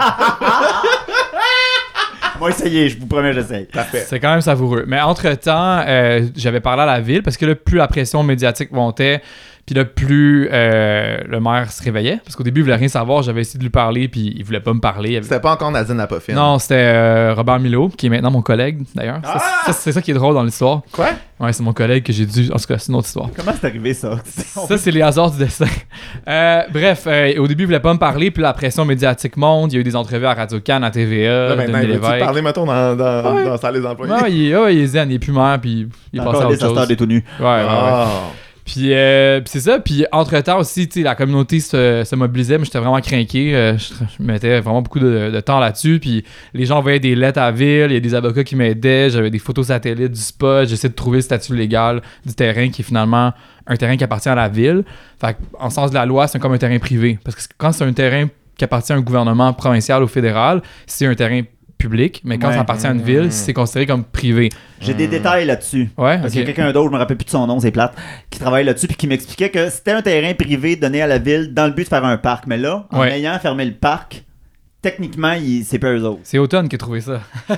[2.38, 3.66] Moi, essayez, je vous promets, j'essaye.
[3.66, 4.04] Parfait.
[4.06, 4.84] C'est quand même savoureux.
[4.88, 8.72] Mais entre-temps, euh, j'avais parlé à la ville parce que là, plus la pression médiatique
[8.72, 9.22] montait,
[9.64, 12.20] puis là, plus euh, le maire se réveillait.
[12.24, 13.22] Parce qu'au début, il voulait rien savoir.
[13.22, 15.10] J'avais essayé de lui parler, puis il voulait pas me parler.
[15.10, 16.34] Il avait- C'était pas encore Nadine Lapofine.
[16.34, 19.20] Non, c'était euh, Robert Milo, qui est maintenant mon collègue, d'ailleurs.
[19.24, 20.82] Ça, c'est ça qui est drôle dans l'histoire.
[20.92, 21.10] Quoi?
[21.38, 22.50] Ouais, c'est mon collègue que j'ai dû...
[22.52, 23.28] En tout cas, c'est une autre histoire.
[23.36, 24.16] Comment c'est arrivé ça?
[24.24, 25.66] Ça, c'est les hasards du destin.
[26.28, 29.72] Euh, bref, euh, au début, il voulait pas me parler, puis la pression médiatique monte.
[29.72, 32.18] Il y a eu des entrevues à Radio-Can, à TVA, Là, maintenant, Lévesque.
[32.20, 33.44] parler, mettons, dans, dans, Ouais.
[33.44, 34.12] dans la salle des employés?
[34.12, 36.48] Ouais, il, ouais, il est zen, il est plus maire, puis il est passé à
[36.48, 36.88] autre chose.
[36.88, 37.24] des tout nus.
[37.40, 37.66] Ouais, ouais, ouais.
[37.68, 38.06] Ah.
[38.72, 39.80] Puis, euh, puis c'est ça.
[39.80, 43.54] Puis entre-temps aussi, la communauté se, mobilisait, mais j'étais vraiment craqué.
[43.54, 45.98] Euh, je, mettais vraiment beaucoup de, de temps là-dessus.
[46.00, 47.88] Puis les gens envoyaient des lettres à la ville.
[47.90, 49.10] Il y a des avocats qui m'aidaient.
[49.10, 50.66] J'avais des photos satellites du spot.
[50.66, 53.34] J'essayais de trouver le statut légal du terrain qui est finalement
[53.66, 54.84] un terrain qui appartient à la ville.
[55.20, 57.18] Fait en sens de la loi, c'est comme un terrain privé.
[57.22, 61.04] Parce que quand c'est un terrain qui appartient à un gouvernement provincial ou fédéral, c'est
[61.04, 61.42] un terrain
[61.82, 62.20] public.
[62.24, 62.54] Mais quand Ouais.
[62.54, 64.48] ça appartient à une ville, c'est considéré comme privé.
[64.80, 65.90] J'ai des détails là-dessus.
[65.98, 67.70] Ouais, Parce qu'il y a quelqu'un d'autre, je me rappelle plus de son nom, c'est
[67.70, 67.94] plate,
[68.30, 71.52] qui travaille là-dessus puis qui m'expliquait que c'était un terrain privé donné à la ville
[71.54, 72.46] dans le but de faire un parc.
[72.46, 73.12] Mais là, en Ouais.
[73.12, 74.24] ayant fermé le parc,
[74.82, 76.20] techniquement, c'est pas eux autres.
[76.24, 77.20] C'est Automne qui a trouvé ça.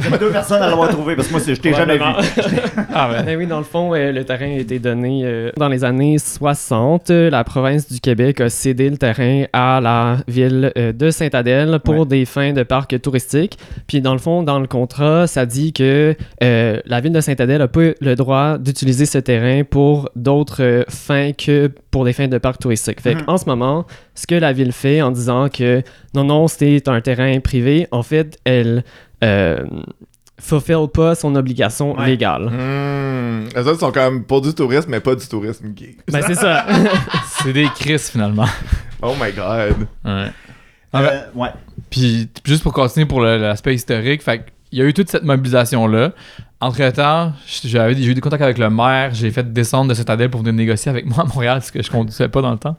[0.00, 2.04] J'ai deux personnes à l'avoir trouvé parce que moi, c'est- je t'ai jamais vu.
[2.94, 3.22] Ah ouais.
[3.22, 6.18] Ben oui, dans le fond, euh, le terrain a été donné euh, dans les années
[6.18, 7.10] 60.
[7.10, 11.78] euh, la province du Québec a cédé le terrain à la ville euh, de Sainte-Adèle
[11.84, 12.06] pour Ouais.
[12.06, 13.58] des fins de parc touristique.
[13.86, 17.58] Puis dans le fond, dans le contrat, ça dit que euh, la ville de Sainte-Adèle
[17.58, 22.26] n'a pas le droit d'utiliser ce terrain pour d'autres euh, fins que pour des fins
[22.26, 23.00] de parc touristique.
[23.00, 23.24] Fait Mhm.
[23.28, 25.82] en ce moment, ce que la ville fait en disant que
[26.14, 28.82] non, non, c'est un terrain privé, en fait, elle
[29.22, 29.64] euh,
[30.40, 32.06] fulfill pas son obligation Ouais.
[32.06, 32.46] légale.
[32.50, 33.44] Hmm.
[33.54, 35.96] Les autres sont comme pour du tourisme, mais pas du tourisme gay.
[36.10, 36.66] Ben c'est ça.
[37.44, 38.46] C'est des crises finalement.
[39.02, 39.76] Oh my god.
[40.04, 40.26] Ouais.
[40.92, 41.50] Ah ben- Euh, ouais.
[41.90, 45.22] Puis juste pour continuer pour le- l'aspect historique, fait il y a eu toute cette
[45.24, 46.12] mobilisation-là.
[46.62, 47.32] Entre-temps,
[47.64, 50.52] j'avais j'ai eu des contacts avec le maire, j'ai fait descendre de Citadelle pour venir
[50.54, 52.76] négocier avec moi à Montréal, ce que je conduisais pas dans le temps.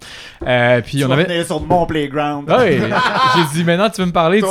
[0.48, 1.26] Euh, puis Tu on avait...
[1.26, 2.48] venir sur mon playground.
[2.50, 4.42] Ah oui, j'ai dit maintenant tu veux me parler,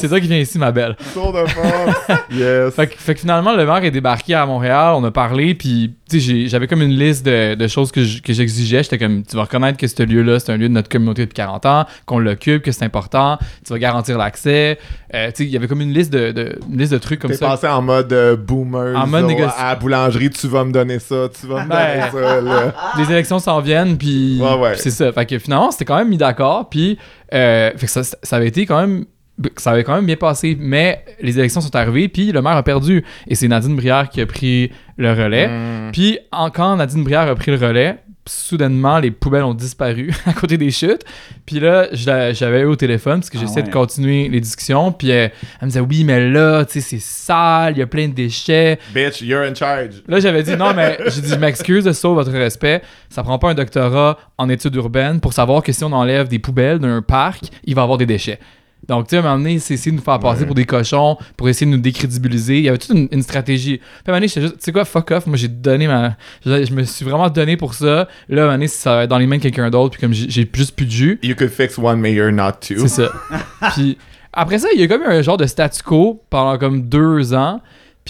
[0.00, 0.96] c'est toi qui viens ici ma belle.
[1.12, 2.10] Tour de force.
[2.32, 2.74] yes.
[2.74, 5.94] Fait que, fait que finalement le maire est débarqué à Montréal, on a parlé, puis
[6.18, 8.82] j'avais comme une liste de, de choses que je- que j'exigeais.
[8.82, 11.34] J'étais comme, tu vas reconnaître que ce lieu-là, c'est un lieu de notre communauté depuis
[11.34, 14.78] 40 ans, qu'on l'occupe, que c'est important, tu vas garantir l'accès.
[15.14, 17.20] Euh, tu sais, il y avait comme une liste de, de- une liste de trucs
[17.20, 17.46] comme T'es ça.
[17.48, 18.96] passé en mode euh, boomer.
[18.96, 22.10] En mode négoci- À la boulangerie, tu vas me donner ça, tu vas me Ben,
[22.10, 22.74] donner ça, là.
[22.98, 24.72] les élections s'en viennent, puis Ouais, ouais.
[24.72, 25.12] puis c'est ça.
[25.12, 26.98] Fait que finalement, c'était quand même mis d'accord, puis
[27.34, 29.04] euh, ça, ça avait été quand même
[29.56, 32.62] ça avait quand même bien passé, mais les élections sont arrivées, puis le maire a
[32.62, 33.04] perdu.
[33.28, 35.48] Et c'est Nadine Brière qui a pris le relais.
[35.48, 35.92] Mm.
[35.92, 36.18] Puis
[36.54, 40.70] quand Nadine Brière a pris le relais, soudainement, les poubelles ont disparu à côté des
[40.70, 41.04] chutes.
[41.46, 43.68] Puis là, j'avais eu au téléphone parce que Ah j'essayais ouais.
[43.68, 44.92] de continuer les discussions.
[44.92, 45.28] Puis euh,
[45.60, 48.14] elle me disait, oui, mais là, tu sais, c'est sale, il y a plein de
[48.14, 48.78] déchets.
[48.94, 50.02] Bitch, you're in charge.
[50.06, 52.82] Là, j'avais dit non, mais j'ai dit, je m'excuse de ça, votre respect.
[53.08, 56.38] Ça prend pas un doctorat en études urbaines pour savoir que si on enlève des
[56.38, 58.38] poubelles d'un parc, il va y avoir des déchets.
[58.90, 60.46] Donc, tu sais, à un moment donné, c'est essayer de nous faire passer Ouais.
[60.46, 62.58] pour des cochons, pour essayer de nous décrédibiliser.
[62.58, 63.78] Il y avait toute une, une stratégie.
[63.78, 65.26] Puis à un moment donné, j'étais juste, tu sais quoi, fuck off.
[65.26, 66.16] Moi, j'ai donné ma.
[66.44, 68.08] Je, je me suis vraiment donné pour ça.
[68.28, 70.00] Là, à un moment donné, ça va être dans les mains de quelqu'un d'autre, puis
[70.00, 72.76] comme j'ai j'ai juste plus de jus, You could fix one mayor, not two.
[72.80, 73.10] c'est ça.
[73.74, 73.96] puis
[74.32, 77.32] après ça, il y a comme eu un genre de statu quo pendant comme deux
[77.34, 77.60] ans.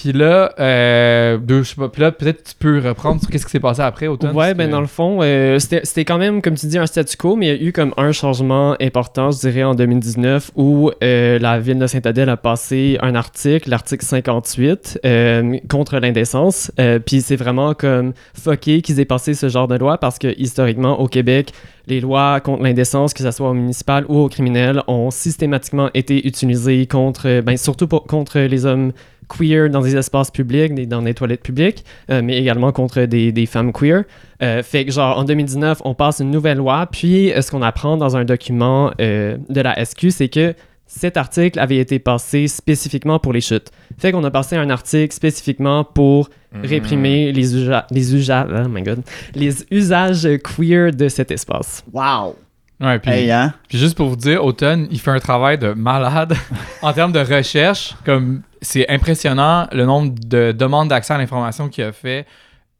[0.03, 3.45] Puis là, euh, deux, je sais pas, puis là, peut-être tu peux reprendre sur qu'est-ce
[3.45, 4.35] qui s'est passé après, automne.
[4.35, 6.87] Ouais, ben que- dans le fond, euh, c'était c'était quand même, comme tu dis, un
[6.87, 10.53] statu quo, mais il y a eu comme un changement important, je dirais, en 2019,
[10.57, 16.73] où euh, la ville de Saint-Adèle a passé un article, l'article 58, euh, contre l'indécence.
[17.05, 20.99] Puis c'est vraiment comme fucké qu'ils aient passé ce genre de loi, parce que historiquement,
[20.99, 21.53] au Québec,
[21.87, 26.27] les lois contre l'indécence, que ce soit au municipal ou au criminel, ont systématiquement été
[26.27, 28.93] utilisées contre, ben, surtout pour- contre les hommes
[29.37, 33.33] queer dans des espaces publics, des- dans des toilettes publiques, euh, mais également contre des,
[33.33, 34.05] des femmes queer.
[34.43, 37.63] Euh, fait que, genre, en 2019, on passe une nouvelle loi, puis euh, ce qu'on
[37.63, 40.55] apprend dans un document euh, de la SQ, c'est que
[40.87, 43.71] cet article avait été passé spécifiquement pour les chutes.
[43.99, 46.67] Fait qu'on a passé un article spécifiquement pour Mm.
[46.67, 49.03] réprimer les, usa- les, usa- oh my God,
[49.37, 51.85] les usages queer de cet espace.
[51.93, 52.35] Wow!
[52.81, 53.55] Ouais, puis, Hey, hein?
[53.69, 56.35] puis juste pour vous dire, Automne, il fait un travail de malade
[56.83, 57.95] en termes de recherche.
[58.05, 62.27] Comme c'est impressionnant le nombre de demandes d'accès à l'information qu'il a fait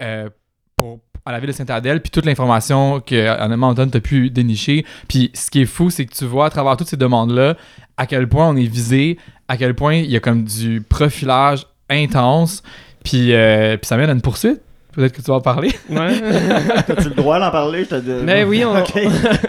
[0.03, 0.29] euh,
[0.77, 4.85] pour, à la ville de Saint-Adèle, puis toute l'information que honnêtement Automne t'as pu dénicher.
[5.09, 7.57] Puis ce qui est fou, c'est que tu vois à travers toutes ces demandes-là
[7.97, 11.67] à quel point on est visé, à quel point il y a comme du profilage
[11.91, 12.63] intense.
[13.05, 14.61] Puis, euh, puis ça mène à une poursuite.
[15.01, 15.71] Peut-être que tu vas en parler.
[15.89, 16.13] Ouais.
[16.87, 17.85] T'as-tu le droit d'en parler?
[17.85, 18.93] Je te dis- Mais oui, on- Ok.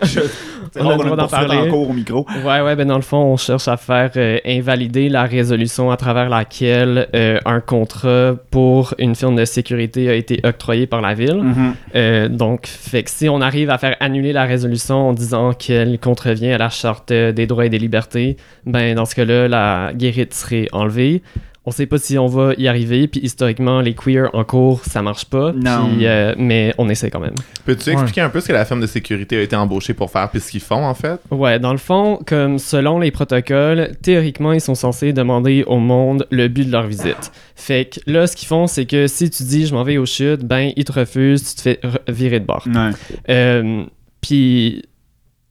[0.04, 0.20] Je-
[0.80, 1.58] On a le droit d'en parler.
[1.58, 2.26] en cours au micro.
[2.46, 5.98] Ouais, ouais, ben dans le fond, on cherche à faire euh, invalider la résolution à
[5.98, 11.14] travers laquelle euh, un contrat pour une firme de sécurité a été octroyé par la
[11.14, 11.42] ville.
[11.42, 11.74] Mhm.
[11.96, 16.00] Euh, donc, fait que si on arrive à faire annuler la résolution en disant qu'elle
[16.00, 20.34] contrevient à la charte des droits et des libertés, ben dans ce cas-là, la guérite
[20.34, 21.22] serait enlevée.
[21.63, 25.04] On sait pas si on va y arriver, puis historiquement, les queers en cours, ça
[25.04, 25.52] marche pas.
[25.54, 25.89] Non.
[25.95, 27.36] puis, euh, mais on essaie quand même.
[27.65, 30.32] Peux-tu expliquer un peu ce que la firme de sécurité a été embauchée pour faire
[30.32, 31.21] puis ce qu'ils font en fait?
[31.30, 36.26] Ouais, dans le fond, comme selon les protocoles, théoriquement, ils sont censés demander au monde
[36.32, 37.32] le but de leur visite.
[37.56, 40.06] Fait que là, ce qu'ils font, c'est que si tu dis je m'en vais au
[40.08, 42.65] chute, ben ils te refusent, tu te fais re- virer de bord.
[42.65, 42.89] Ouais.
[43.30, 43.84] Euh,
[44.21, 44.82] Puis,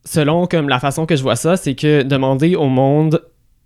[0.04, 3.22] selon comme la façon que je vois ça, c'est que demander au monde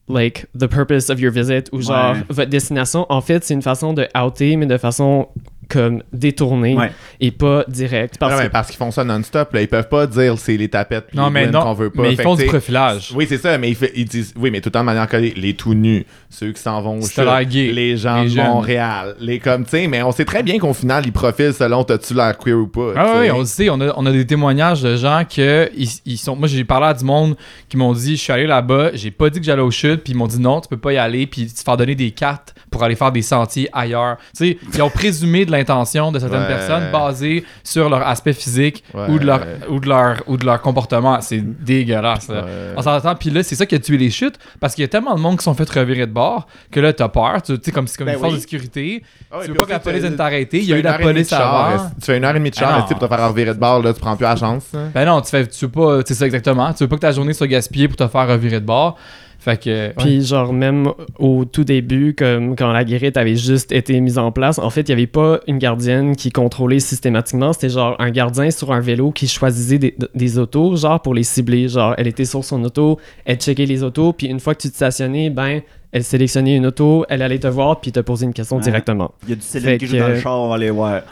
[0.09, 2.23] like the purpose of your visit ou genre Ouais.
[2.29, 5.29] votre destination, en fait, c'est une façon de outer, mais de façon
[5.69, 6.91] comme détournée Ouais.
[7.21, 8.17] et pas directe.
[8.19, 9.53] Parce Ouais, que mais parce qu'ils font ça non-stop.
[9.53, 9.63] Là.
[9.63, 11.61] Ils peuvent pas dire c'est les tapettes puis Non, mais non.
[11.63, 12.03] qu'on veut pas.
[12.03, 13.13] Mais ils Fait font que, du profilage.
[13.15, 14.33] Oui, c'est ça, mais ils, fait- ils disent.
[14.37, 15.33] Oui, mais tout le temps de manière collée.
[15.37, 17.07] Les tout nus, ceux qui s'en vont au
[17.55, 18.47] les gens les de jeunes.
[18.47, 21.85] Montréal, les comme, tu sais, mais on sait très bien qu'au final, ils profilent selon
[21.85, 22.93] t'as-tu l'air queer ou pas.
[22.97, 25.89] Ah oui, on le sait, on a, on a des témoignages de gens que ils,
[26.05, 26.37] ils sont.
[26.37, 27.37] Moi, j'ai parlé à du monde
[27.69, 30.13] qui m'ont dit Je suis allé là-bas, j'ai pas dit que j'allais au chute, puis
[30.13, 32.55] ils m'ont dit non, tu peux pas y aller, puis te faire donner des cartes
[32.71, 34.17] pour aller faire des sentiers ailleurs.
[34.37, 36.47] Tu sais, ils ont présumé de l'intention de certaines Ouais.
[36.49, 39.07] personnes basées sur leur aspect physique Ouais.
[39.09, 39.41] ou, de leur,
[39.71, 41.21] ou, de leur, ou de leur comportement.
[41.21, 42.29] C'est dégueulasse.
[42.29, 42.43] là.
[42.43, 42.51] Ouais.
[42.77, 44.89] On s'entend, puis là, c'est ça qui a tué les chutes, parce qu'il y a
[44.89, 47.73] tellement de monde qui sont fait revirer de bord que là, t'as peur, tu sais,
[47.73, 48.39] comme, c'est comme Ben une force oui.
[48.39, 49.03] de sécurité.
[49.33, 50.59] Ah tu veux pas que la police vienne t'arrêter.
[50.59, 51.91] tu Il y a fais eu une la heure et demie police avant.
[51.99, 53.83] Tu fais une heure et demie de char, Ah pour te faire revirer de bord,
[53.83, 54.65] là, tu prends plus la chance.
[54.73, 54.81] là.
[54.95, 56.73] Ben non, tu fais, tu veux pas, c'est ça exactement.
[56.73, 58.97] Tu veux pas que ta journée soit gaspillée pour te faire revirer de bord.
[59.45, 59.89] Fait que.
[59.89, 59.95] ouais.
[59.99, 64.33] Puis genre même au tout début, comme quand la guérite avait juste été mise en
[64.33, 67.53] place, en fait, il n'y avait pas une gardienne qui contrôlait systématiquement.
[67.53, 71.25] C'était genre un gardien sur un vélo qui choisissait des, des autos, genre pour les
[71.25, 71.69] cibler.
[71.69, 74.71] Genre, elle était sur son auto, elle checkait les autos, puis une fois que tu
[74.71, 75.61] te stationnais, ben,
[75.93, 78.63] elle sélectionnait une auto, elle allait te voir, puis te poser une question Ouais.
[78.63, 79.13] directement.
[79.25, 81.03] Il y a du qui joue dans le char, on va aller voir.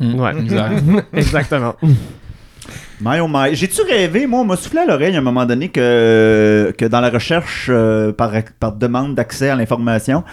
[0.00, 0.30] Ouais.
[0.40, 0.82] Exact.
[1.12, 1.74] Exactement.
[3.00, 3.54] My oh my.
[3.54, 7.00] J'ai-tu rêvé, moi, on m'a soufflé à l'oreille à un moment donné que, que dans
[7.00, 10.24] la recherche euh, par, par demande d'accès à l'information,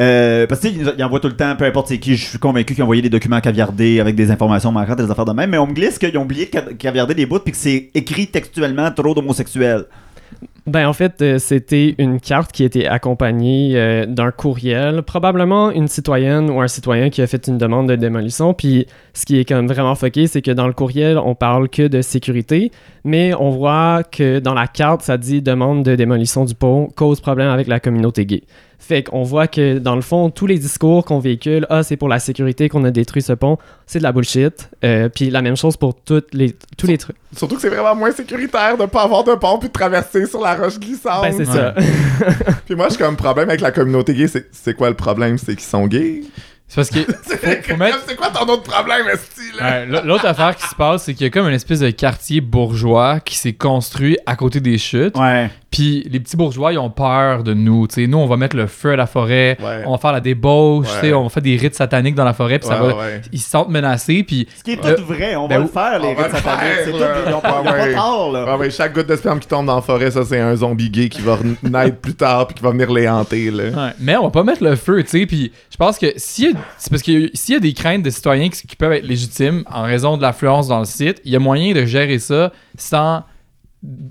[0.00, 2.16] Euh, parce que tu sais, il- il envoie tout le temps, peu importe c'est qui,
[2.16, 5.26] je suis convaincu qu'ils ont envoyé des documents caviardés avec des informations manquantes, des affaires
[5.26, 7.52] de même, mais on me glisse qu'ils ont oublié de ca- caviarder des bouts puis
[7.52, 9.84] que c'est écrit textuellement trop d'homosexuels.
[10.66, 15.88] Ben en fait, euh, c'était une carte qui était accompagnée euh, d'un courriel, probablement une
[15.88, 18.54] citoyenne ou un citoyen qui a fait une demande de démolition.
[18.54, 21.88] Puis ce qui est même vraiment fucké, c'est que dans le courriel, on parle que
[21.88, 22.70] de sécurité,
[23.02, 27.20] mais on voit que dans la carte, ça dit demande de démolition du pont cause
[27.20, 28.44] problème avec la communauté gay.
[28.84, 32.08] Fait qu'on voit que dans le fond, tous les discours qu'on véhicule, ah c'est pour
[32.08, 34.70] la sécurité qu'on a détruit ce pont, c'est de la bullshit.
[34.84, 37.14] Euh, puis la même chose pour toutes les, tous les trucs.
[37.36, 40.40] Surtout que c'est vraiment moins sécuritaire de pas avoir de pont puis de traverser sur
[40.40, 41.22] la roche glissante.
[41.22, 41.74] Ben c'est ça.
[42.66, 44.26] Puis moi, je suis comme problème avec la communauté gay.
[44.50, 45.38] C'est quoi le problème?
[45.38, 46.22] C'est qu'ils sont gays?
[46.66, 46.98] C'est parce que.
[47.26, 49.64] C'est mettre- quoi ton autre problème, Esti, là?
[49.64, 51.90] Ouais, l- L'autre affaire qui se passe, c'est qu'il y a comme une espèce de
[51.90, 55.16] quartier bourgeois qui s'est construit à côté des chutes.
[55.16, 55.50] Ouais.
[55.72, 57.88] Puis les petits bourgeois, ils ont peur de nous.
[57.88, 58.06] tu sais.
[58.06, 59.82] nous, on va mettre le feu à la forêt, Ouais.
[59.86, 61.12] on va faire la débauche, Ouais.
[61.14, 62.94] on va faire des rites sataniques dans la forêt, puis ça va.
[62.96, 63.22] ouais.
[63.32, 65.64] Ils se sentent menacés, puis Ce qui est Euh, tout vrai, on ben va le
[65.66, 65.70] oui.
[65.72, 66.72] faire, les rites le sataniques.
[66.84, 67.62] C'est tout, ils ont pas,
[67.94, 68.44] tort, là.
[68.48, 70.90] Ah ouais, chaque goutte de sperme qui tombe dans la forêt, ça c'est un zombie
[70.90, 73.64] gay qui va naître plus tard puis qui va venir les hanter là.
[73.64, 75.26] Ouais, mais on va pas mettre le feu, tu sais.
[75.26, 78.02] Puis je pense que s'il y a, c'est parce que s'il y a des craintes
[78.02, 81.32] de citoyens qui, qui peuvent être légitimes en raison de l'affluence dans le site, il
[81.32, 83.22] y a moyen de gérer ça sans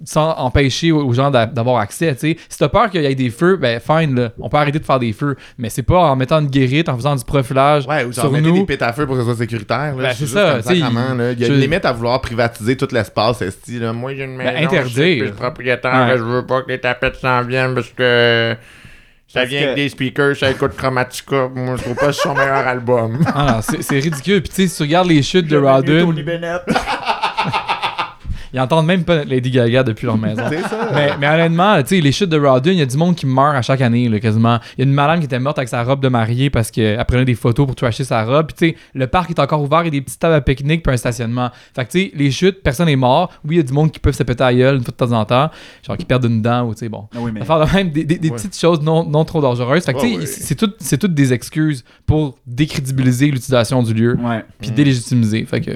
[0.04, 2.38] sans empêcher aux gens d'a- d'avoir accès, tu sais.
[2.50, 4.32] Si t'as peur qu'il y ait des feux, ben fine, là.
[4.40, 5.38] On peut arrêter de faire des feux.
[5.58, 8.52] Mais c'est pas en mettant une guérite, en faisant du profilage Ouais, ou sur nous.
[8.52, 9.96] des pètes à feu pour que ce soit sécuritaire.
[9.96, 10.04] Là.
[10.04, 10.62] Ben, c'est juste ça, là.
[10.70, 13.80] Il y a je- une limite à vouloir privatiser tout l'espace, esti.
[13.80, 13.94] Là.
[13.94, 15.24] Moi, j'ai une maison, Ben, interdire.
[15.24, 16.18] je suis propriétaire, Ouais.
[16.18, 18.56] je veux pas que les tapettes s'en viennent parce que
[19.28, 21.50] ça Parce vient que- avec des speakers, ça écoute Chromatica.
[21.56, 23.20] Moi, je trouve pas que c'est son meilleur album.
[23.34, 24.42] Ah c'est ridicule.
[24.42, 26.62] Puis tu sais, si tu regardes les chutes de Bennett.
[28.54, 30.44] ils entendent même pas Lady Gaga depuis leur maison.
[30.44, 30.90] ça.
[30.94, 33.26] mais, mais honnêtement, tu sais, les chutes de Rawdon, il y a du monde qui
[33.26, 34.60] meurt à chaque année, là, quasiment.
[34.78, 37.04] Il y a une madame qui était morte avec sa robe de mariée parce qu'elle
[37.06, 38.48] prenait des photos pour trasher sa robe.
[38.48, 40.42] Puis, tu sais, le parc est encore ouvert, il y a des petites tables à
[40.42, 41.50] pique-nique puis un stationnement.
[41.76, 43.32] Fait que, tu sais, les chutes, personne n'est mort.
[43.46, 44.98] Oui, il y a du monde qui peut se péter à gueule une fois de
[44.98, 45.50] temps en temps,
[45.86, 47.08] genre qui perdent une dent ou, tu sais, bon.
[47.16, 48.36] Ah oui, mais- Faire même des, des- des Ouais.
[48.36, 49.84] petites choses non, non trop dangereuses.
[49.86, 50.26] Fait que, tu sais, Ouais, ouais.
[50.26, 54.18] c'est tout- c'est toutes des excuses pour décrédibiliser l'utilisation du lieu
[54.60, 55.46] puis délégitimiser.
[55.46, 55.72] Fait que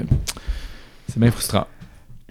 [1.08, 1.68] c'est bien frustrant.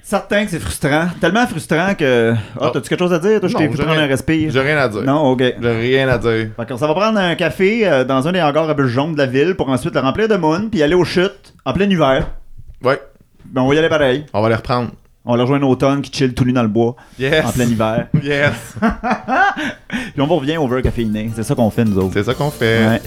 [0.07, 1.07] Certain que c'est frustrant.
[1.19, 2.35] Tellement frustrant que.
[2.35, 2.71] Ah, Ah.
[2.75, 3.41] t'as-tu quelque chose à dire?
[3.41, 4.51] Toi, je t'ai vu prendre rien- un respire.
[4.53, 5.03] J'ai rien à dire.
[5.03, 5.43] Non, ok.
[5.63, 6.49] J'ai rien à dire.
[6.57, 9.19] Fait ça va prendre un café euh, dans un des hangars à bulles jaunes de
[9.19, 12.27] la ville pour ensuite le remplir de moon puis aller aux chutes en plein hiver.
[12.83, 13.01] Ouais,
[13.47, 14.27] Ben, on va y aller pareil.
[14.35, 14.91] on va les reprendre.
[15.25, 17.47] On va leur rejoindre automne qui chill tout nu dans le bois Yes.
[17.47, 18.07] en plein hiver.
[18.23, 18.75] Yes.
[19.89, 21.31] Puis on revient over caféiné.
[21.35, 22.11] C'est ça qu'on fait, nous autres.
[22.13, 22.87] c'est ça qu'on fait.
[22.87, 23.01] Ouais.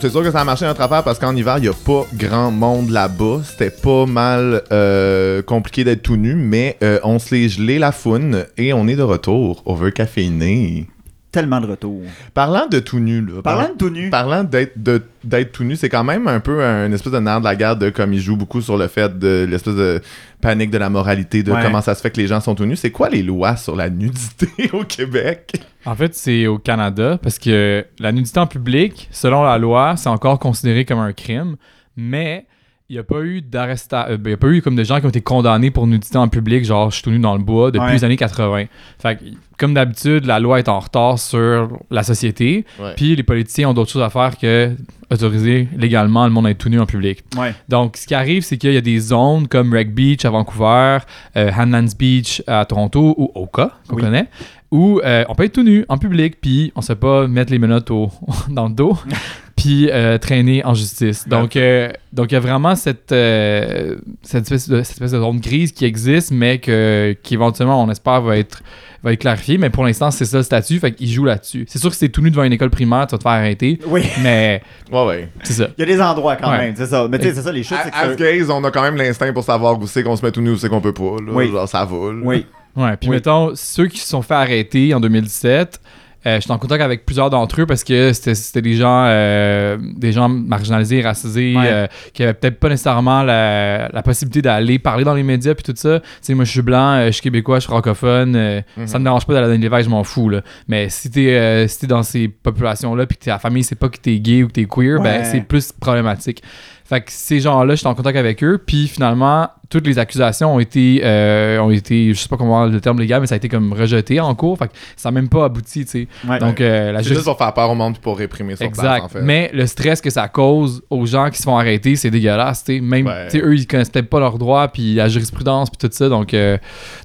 [0.00, 2.06] C'est sûr que ça a marché notre affaire parce qu'en hiver, il n'y a pas
[2.14, 3.40] grand monde là-bas.
[3.44, 8.46] C'était pas mal euh, compliqué d'être tout nu, mais euh, on se gelé la foune
[8.56, 10.86] et on est de retour over caféiné.
[11.30, 12.00] Tellement de retour.
[12.32, 13.42] Parlant de tout nu, là.
[13.42, 14.08] Parlant de tout nu.
[14.08, 17.40] Parlant d'être de- d'être tout nu, c'est quand même un peu un espèce de nerf
[17.40, 20.00] de la guerre de comme il joue beaucoup sur le fait de l'espèce de
[20.40, 21.60] panique de la moralité, de Ouais.
[21.62, 22.76] comment ça se fait que les gens sont tout nus.
[22.76, 25.60] C'est quoi les lois sur la nudité au Québec?
[25.84, 30.08] En fait, c'est au Canada parce que la nudité en public, selon la loi, c'est
[30.08, 31.56] encore considéré comme un crime,
[31.94, 32.46] mais
[32.90, 35.04] il n'y a pas eu d'arrestation, il y a pas eu comme des gens qui
[35.04, 37.70] ont été condamnés pour nudité en public, genre je suis tout nu dans le bois
[37.70, 37.92] depuis Ouais.
[37.92, 38.64] les années 80.
[38.98, 39.24] Fait que,
[39.58, 42.94] comme d'habitude, la loi est en retard sur la société, Ouais.
[42.96, 44.74] puis les politiciens ont d'autres choses à faire que
[45.10, 47.24] autoriser légalement le monde à être tout nu en public.
[47.38, 47.54] Ouais.
[47.68, 50.98] Donc, ce qui arrive, c'est qu'il y a des zones comme Wreck Beach à Vancouver,
[51.36, 54.02] euh, Hanlan's Beach à Toronto ou Oka, qu'on Oui.
[54.02, 54.28] connaît,
[54.70, 57.52] où euh, on peut être tout nu en public, puis on ne sait pas mettre
[57.52, 58.10] les menottes au-
[58.50, 58.98] dans le dos,
[59.58, 61.28] puis euh, traîner en justice.
[61.28, 65.18] Donc, euh, donc il y a vraiment cette, euh, cette, espèce de, cette espèce de
[65.18, 68.62] zone grise qui existe, mais que, qui éventuellement, on espère, va être,
[69.02, 69.58] va être clarifiée.
[69.58, 71.66] Mais pour l'instant, c'est ça le statut, fait qu'il joue là-dessus.
[71.68, 73.32] C'est sûr que si t'es tout nu devant une école primaire, tu vas te faire
[73.32, 74.02] arrêter, Oui.
[74.22, 75.28] mais Ouais, ouais.
[75.42, 75.68] c'est ça.
[75.76, 76.58] Il y a des endroits quand Ouais.
[76.58, 77.06] même, c'est ça.
[77.10, 78.14] Mais tu sais, c'est ça, les chutes, c'est À- que.
[78.16, 80.50] gays, on a quand même l'instinct pour savoir où c'est qu'on se met tout nu,
[80.50, 81.16] où c'est qu'on peut pas.
[81.26, 81.32] Là.
[81.32, 81.50] Oui.
[81.50, 82.12] Genre, ça va.
[82.12, 82.20] là.
[82.22, 82.46] Oui.
[82.76, 83.16] Ouais, puis Oui.
[83.16, 85.80] mettons, ceux qui se sont fait arrêter en 2017,
[86.26, 90.12] euh, j'étais en contact avec plusieurs d'entre eux parce que c'était- des gens euh, des
[90.12, 91.64] gens marginalisés, racisés, Ouais.
[91.70, 95.62] euh, qui avaient peut-être pas nécessairement la, la possibilité d'aller parler dans les médias puis
[95.62, 96.00] tout ça.
[96.00, 98.86] Tu sais, moi je suis blanc, je suis québécois, je suis francophone, euh, Mhm.
[98.86, 100.28] ça me dérange pas d'aller dans l'évêque, je m'en fous.
[100.28, 100.42] Là.
[100.66, 103.98] Mais si t'es si t'es dans ces populations-là puis que ta famille sait pas que
[103.98, 106.42] t'es gay ou que t'es queer, ben c'est plus problématique.
[106.88, 110.58] Fait que ces gens-là, j'étais en contact avec eux, puis finalement, toutes les accusations ont
[110.58, 113.50] été, euh, ont été, je sais pas comment le terme légal, mais ça a été
[113.50, 114.56] comme rejeté en cours.
[114.56, 116.08] Fait que ça n'a même pas abouti, tu sais.
[116.26, 116.38] Ouais.
[116.38, 117.16] Donc, euh, la C'est justice.
[117.18, 118.82] juste pour faire peur au monde pour réprimer sur Exact.
[118.82, 119.20] place, en fait.
[119.20, 122.64] Mais le stress que ça cause aux gens qui se font arrêter, c'est dégueulasse.
[122.64, 122.80] tu sais.
[122.80, 123.26] Même, Ouais.
[123.28, 126.08] tu sais, eux, ils connaissent peut-être pas leurs droits, puis la jurisprudence, puis tout ça.
[126.08, 126.56] Donc, euh,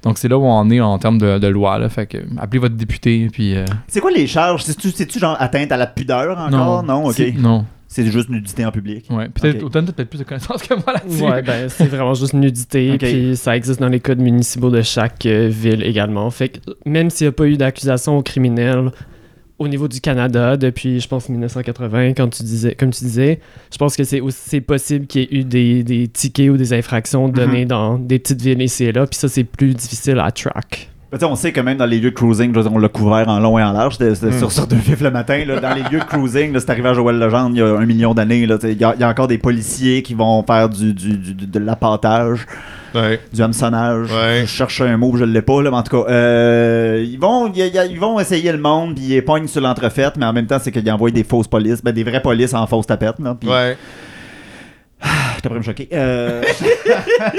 [0.02, 1.78] donc c'est là où on en est en termes de, de loi.
[1.78, 1.90] Là.
[1.90, 3.54] Fait que, appelez votre député, puis.
[3.54, 4.62] euh, C'est quoi les charges?
[4.62, 6.82] C'est-tu, genre atteinte à la pudeur encore?
[6.82, 7.12] Non, ok.
[7.14, 7.66] c'est- Non.
[7.94, 9.06] C'est juste nudité en public.
[9.10, 9.28] Ouais.
[9.28, 9.66] Peut-être, Ok.
[9.66, 11.22] Automne, t'as peut-être plus de connaissances que moi là-dessus.
[11.22, 12.98] Ouais, ben, c'est vraiment juste nudité, Ok.
[12.98, 16.28] puis ça existe dans les codes municipaux de chaque euh, ville également.
[16.30, 18.90] Fait que même s'il n'y a pas eu d'accusation criminelle
[19.60, 23.38] au niveau du Canada depuis, je pense, 1980, quand tu disais, comme tu disais,
[23.72, 26.56] je pense que c'est aussi c'est possible qu'il y ait eu des, des tickets ou
[26.56, 30.18] des infractions données dans des petites villes ici et là, puis ça, c'est plus difficile
[30.18, 30.90] à track.
[31.20, 33.38] Ben, on sait que même dans les lieux de cruising, je on l'a couvert en
[33.38, 33.96] long et en large.
[33.98, 34.38] C'était, c'était Mm.
[34.38, 35.44] sur, sur deux vifs le matin.
[35.46, 37.66] Là, dans les lieux de cruising, là, c'est arrivé à Joël Legendre il y a
[37.66, 38.38] un million d'années.
[38.40, 41.34] Il y, a il y a encore des policiers qui vont faire du, du, du-
[41.46, 42.46] de l'appâtage,
[42.94, 43.20] Ouais.
[43.32, 44.10] du hameçonnage.
[44.12, 44.42] Ouais.
[44.42, 47.46] Je cherche un mot, je l'ai pas, là, mais en tout cas, euh, ils, vont,
[47.52, 50.46] y- y- ils vont essayer le monde, puis ils pognent sur l'entrefaite, mais en même
[50.46, 53.18] temps, c'est qu'ils envoient des fausses polices, ben, des vraies polices en fausse tapette.
[53.20, 53.76] Là, Ouais.
[55.36, 55.88] J'étais prêt à me choquer.
[55.92, 56.42] Euh...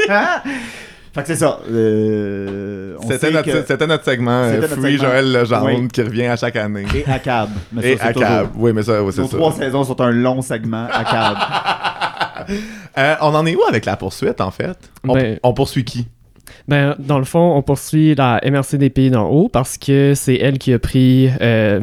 [1.15, 1.59] fait que c'est ça.
[1.71, 5.07] euh, C'était notre, que- c'était notre segment euh, C'était notre Free segment.
[5.09, 5.87] Joël Legendre Oui.
[5.87, 6.85] qui revient à chaque année.
[6.93, 7.49] Et à cab.
[7.71, 8.47] Mais Et c'est à toujours- cab.
[8.55, 9.37] Oui, mais ça, c'est Nos ça.
[9.37, 11.37] trois saisons sont un long segment à cab.
[12.97, 14.77] Euh, on en est où avec la poursuite, en fait?
[15.07, 16.07] On, Ben- on poursuit qui?
[16.67, 20.35] Ben, dans le fond, on poursuit la MRC des pays d'en haut parce que c'est
[20.35, 21.81] elle qui a pris, euh,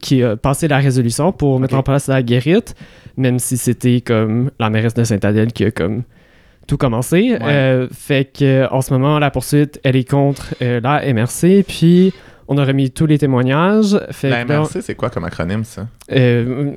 [0.00, 2.74] qui a passé la résolution pour mettre en place la guérite,
[3.16, 6.02] même si c'était comme la mairesse de Saint-Adèle qui a comme
[6.66, 7.36] tout commencé.
[7.40, 12.12] Euh, fait que en ce moment, la poursuite, elle est contre euh, la MRC, puis
[12.48, 13.98] on a remis tous les témoignages.
[14.10, 15.86] Fait La MRC, c'est quoi comme acronyme, ça?
[16.12, 16.74] euh,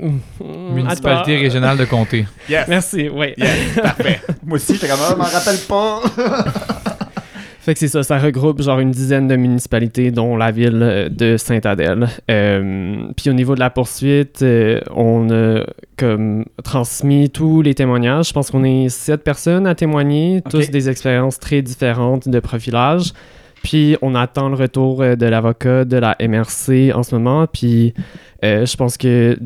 [0.74, 1.42] Municipalité attends.
[1.42, 2.26] régionale de comté.
[2.50, 2.68] Yes!
[2.68, 3.34] Merci, oui.
[3.38, 4.22] Yes, parfait.
[4.44, 6.02] Moi aussi, ah, je m'en rappelle pas.
[7.70, 11.08] Fait que c'est ça, ça regroupe genre une dizaine de municipalités, dont la ville euh,
[11.08, 12.08] de Sainte-Adèle.
[12.32, 18.30] Euh, Puis au niveau de la poursuite, euh, on a comme transmis tous les témoignages.
[18.30, 23.14] Je pense qu'on est sept personnes à témoigner, tous des expériences très différentes de profilage.
[23.62, 27.46] Puis on attend le retour de l'avocat de la MRC en ce moment.
[27.46, 27.94] Puis
[28.44, 29.38] euh, je pense que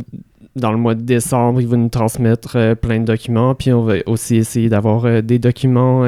[0.56, 3.54] dans le mois de décembre, il va nous transmettre plein de documents.
[3.54, 6.06] Puis on va aussi essayer d'avoir des documents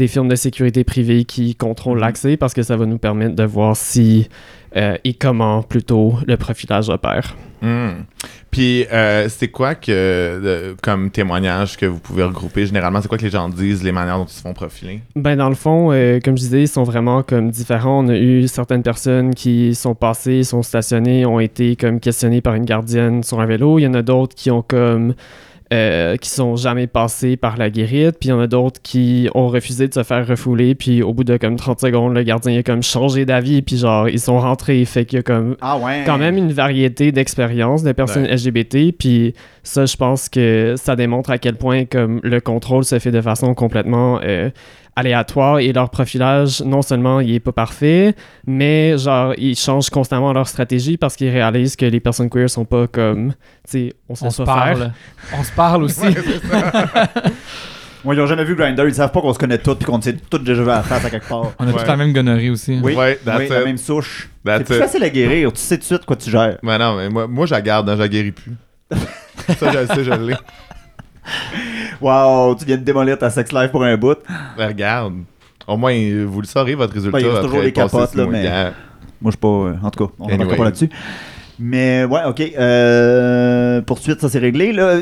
[0.00, 2.04] des firmes de sécurité privées qui contrôlent Mhm.
[2.04, 4.28] l'accès parce que ça va nous permettre de voir si
[4.76, 7.34] euh, et comment plutôt le profilage opère.
[7.60, 8.04] Hmm.
[8.52, 13.02] Puis, euh, c'est quoi que, euh, comme témoignage que vous pouvez regrouper généralement?
[13.02, 15.00] C'est quoi que les gens disent, les manières dont ils se font profiler?
[15.16, 18.04] Ben dans le fond, euh, comme je disais, ils sont vraiment comme différents.
[18.04, 22.54] On a eu certaines personnes qui sont passées, sont stationnées, ont été comme questionnées par
[22.54, 23.78] une gardienne sur un vélo.
[23.78, 25.14] Il y en a d'autres qui ont comme
[25.72, 29.28] euh, qui sont jamais passés par la guérite, puis il y en a d'autres qui
[29.34, 32.58] ont refusé de se faire refouler, puis au bout de comme 30 secondes, le gardien
[32.58, 35.78] a comme changé d'avis, puis genre ils sont rentrés, fait qu'il y a comme Ah
[35.78, 36.02] ouais.
[36.04, 38.34] quand même une variété d'expériences de personnes Ouais.
[38.34, 42.98] LGBT, puis ça, je pense que ça démontre à quel point comme le contrôle se
[42.98, 44.50] fait de façon complètement euh,
[45.00, 48.14] aléatoire et leur profilage, non seulement il est pas parfait,
[48.46, 52.64] mais genre ils changent constamment leur stratégie parce qu'ils réalisent que les personnes queer sont
[52.64, 53.32] pas comme,
[53.68, 54.46] tu sais, on se On se faire.
[54.46, 54.92] parle.
[55.38, 56.00] On se parle aussi.
[58.02, 60.00] Moi, ils ont jamais vu Grindr, ils savent pas qu'on se connaît tous puis qu'on
[60.00, 61.52] s'est tous déjà vu à la face à quelque part.
[61.58, 61.82] On a Ouais.
[61.82, 62.80] tous la même gonorrhée aussi.
[62.82, 64.30] Oui, Ouais, that's oui, la même souche.
[64.46, 64.80] C'est plus it.
[64.80, 66.56] facile à guérir, tu sais tout de suite quoi tu gères.
[66.62, 68.52] Ben non, mais moi, moi je la garde, hein, je la guéris plus.
[69.58, 70.34] ça, je le sais, je l'ai.
[72.00, 74.16] Wow, tu viens de démolir ta sex life pour un bout.
[74.56, 75.14] Ben, regarde.
[75.66, 75.92] Au moins,
[76.26, 77.18] vous le saurez, votre résultat.
[77.18, 78.72] Ben, il reste toujours passer capotes, là, mais-.
[79.20, 79.48] Moi, je suis pas.
[79.48, 80.44] euh, en tout cas, on Anyway.
[80.52, 80.90] ne pas là-dessus.
[81.58, 82.40] Mais ouais, ok.
[82.40, 84.72] Euh, poursuite, ça c'est réglé.
[84.72, 85.00] Là.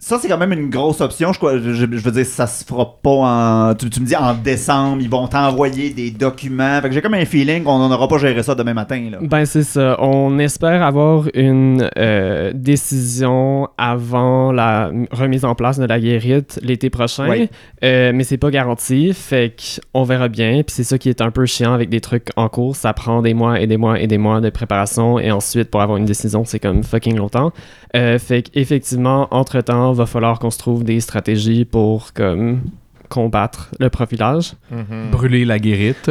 [0.00, 1.32] Ça, c'est quand même une grosse option.
[1.32, 3.74] Je, je, je veux dire, ça se fera pas en.
[3.74, 6.80] Tu, tu me dis en décembre, ils vont t'envoyer des documents.
[6.80, 9.08] Fait que j'ai comme un feeling qu'on n'aura pas géré ça demain matin.
[9.10, 9.18] Là.
[9.20, 9.96] Ben c'est ça.
[10.00, 16.90] On espère avoir une euh, décision avant la remise en place de la guérite l'été
[16.90, 17.50] prochain, Oui.
[17.82, 19.12] Euh, mais c'est pas garanti.
[19.12, 19.54] Fait
[19.92, 20.62] qu'on verra bien.
[20.62, 22.76] Puis c'est ça qui est un peu chiant avec des trucs en cours.
[22.76, 25.82] Ça prend des mois et des mois et des mois de préparation et ensuite pour
[25.82, 27.52] avoir une décision c'est comme fucking longtemps.
[27.96, 29.60] Euh, fait qu'effectivement entre
[29.92, 32.60] va falloir qu'on se trouve des stratégies pour comme
[33.08, 34.54] combattre le profilage.
[34.70, 35.10] Mhm.
[35.10, 36.10] Brûler la guérite.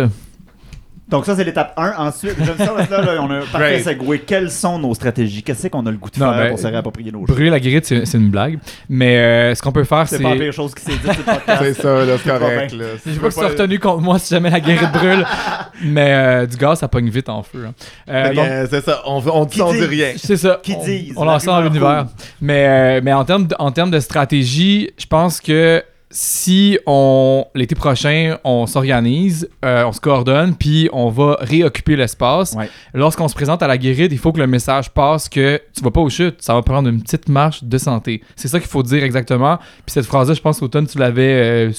[1.09, 1.93] Donc, ça, c'est l'étape 1.
[1.99, 4.19] Ensuite, j'aime ça, parce que là, là, on a un parfait segway.
[4.19, 5.41] Quelles sont nos stratégies?
[5.41, 7.49] Qu'est-ce qu'on a le goût de Non, faire ben, pour se réapproprier nos choses Brûler
[7.49, 8.59] la guérite, c'est une blague.
[8.89, 10.23] Mais euh, ce qu'on peut faire, C'est c'est.
[10.23, 11.61] pas la pire chose qui s'est dit sur le podcast.
[11.63, 12.73] C'est ça, là, c'est correct.
[12.73, 12.85] Là.
[13.05, 15.25] Je veux pas que tu sois retenu contre moi si jamais la guérite brûle.
[15.83, 17.65] Mais euh, du gaz, ça pogne vite en feu.
[17.69, 17.73] hein.
[18.09, 20.11] Euh, donc- euh, C'est ça, on, on, Qui on dit- dit rien.
[20.17, 20.59] C'est ça.
[20.61, 22.07] Qui on, disent, On la lance ça dans l'univers.
[22.41, 22.67] Mais,
[22.97, 27.75] euh, mais en termes de, en termes de stratégie, je pense que si on l'été
[27.75, 32.69] prochain, on s'organise, euh, on se coordonne, puis on va réoccuper l'espace, Ouais.
[32.93, 35.91] lorsqu'on se présente à la guérite, il faut que le message passe que tu vas
[35.91, 38.21] pas aux chutes, ça va prendre une petite marche de santé.
[38.35, 39.57] C'est ça qu'il faut dire exactement.
[39.57, 41.71] Puis cette phrase-là, je pense qu'Automne, tu l'avais euh,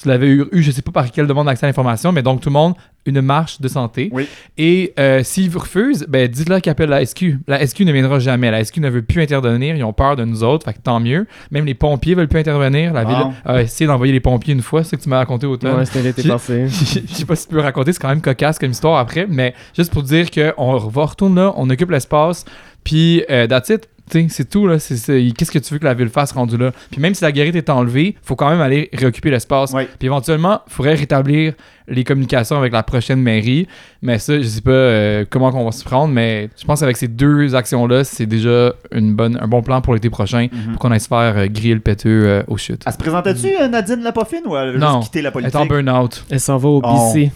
[0.00, 2.50] tu l'avais eu, je sais pas par quelle demande d'accès à l'information, mais donc tout
[2.50, 2.74] le monde,
[3.06, 4.08] une marche de santé.
[4.12, 4.28] Oui.
[4.58, 7.38] Et euh, s'ils vous refusent, ben dites-leur qu'ils appellent la SQ.
[7.48, 8.50] La SQ ne viendra jamais.
[8.50, 9.74] La SQ ne veut plus intervenir.
[9.76, 10.64] Ils ont peur de nous autres.
[10.64, 11.26] Fait que tant mieux.
[11.50, 12.92] Même les pompiers veulent plus intervenir.
[12.92, 14.84] La ville a essayé d'envoyer les pompiers une fois.
[14.84, 15.76] C'est ce que tu m'as raconté automne.
[15.78, 16.66] Ouais, c'était l'été J'ai- passé.
[16.68, 19.54] Je sais pas si tu peux raconter, c'est quand même cocasse comme histoire après, mais
[19.76, 22.44] juste pour dire qu'on va retourner là, on occupe l'espace,
[22.84, 23.88] puis euh, that's it.
[24.28, 24.78] C'est tout, là.
[24.78, 26.70] C'est- c'est- Qu'est-ce que tu veux que la ville fasse rendu là?
[26.90, 29.72] Puis même si la guérite est enlevée, faut quand même aller réoccuper l'espace.
[29.72, 29.88] Ouais.
[29.98, 31.54] Puis éventuellement, il faudrait rétablir
[31.88, 33.66] les communications avec la prochaine mairie.
[34.02, 36.96] Mais ça, je sais pas euh, comment on va se prendre, mais je pense qu'avec
[36.96, 40.72] ces deux actions-là, c'est déjà une bonne, un bon plan pour l'été prochain Mhm.
[40.72, 42.82] pour qu'on aille se faire euh, griller le péteux euh, au chute.
[42.86, 45.00] Elle se présentait-tu, euh, Nadine Lapoffine, ou elle a Non.
[45.00, 45.54] juste quitté la Elle politique?
[45.54, 46.24] est en burn-out.
[46.30, 47.12] Elle s'en va au Oh.
[47.12, 47.30] BC.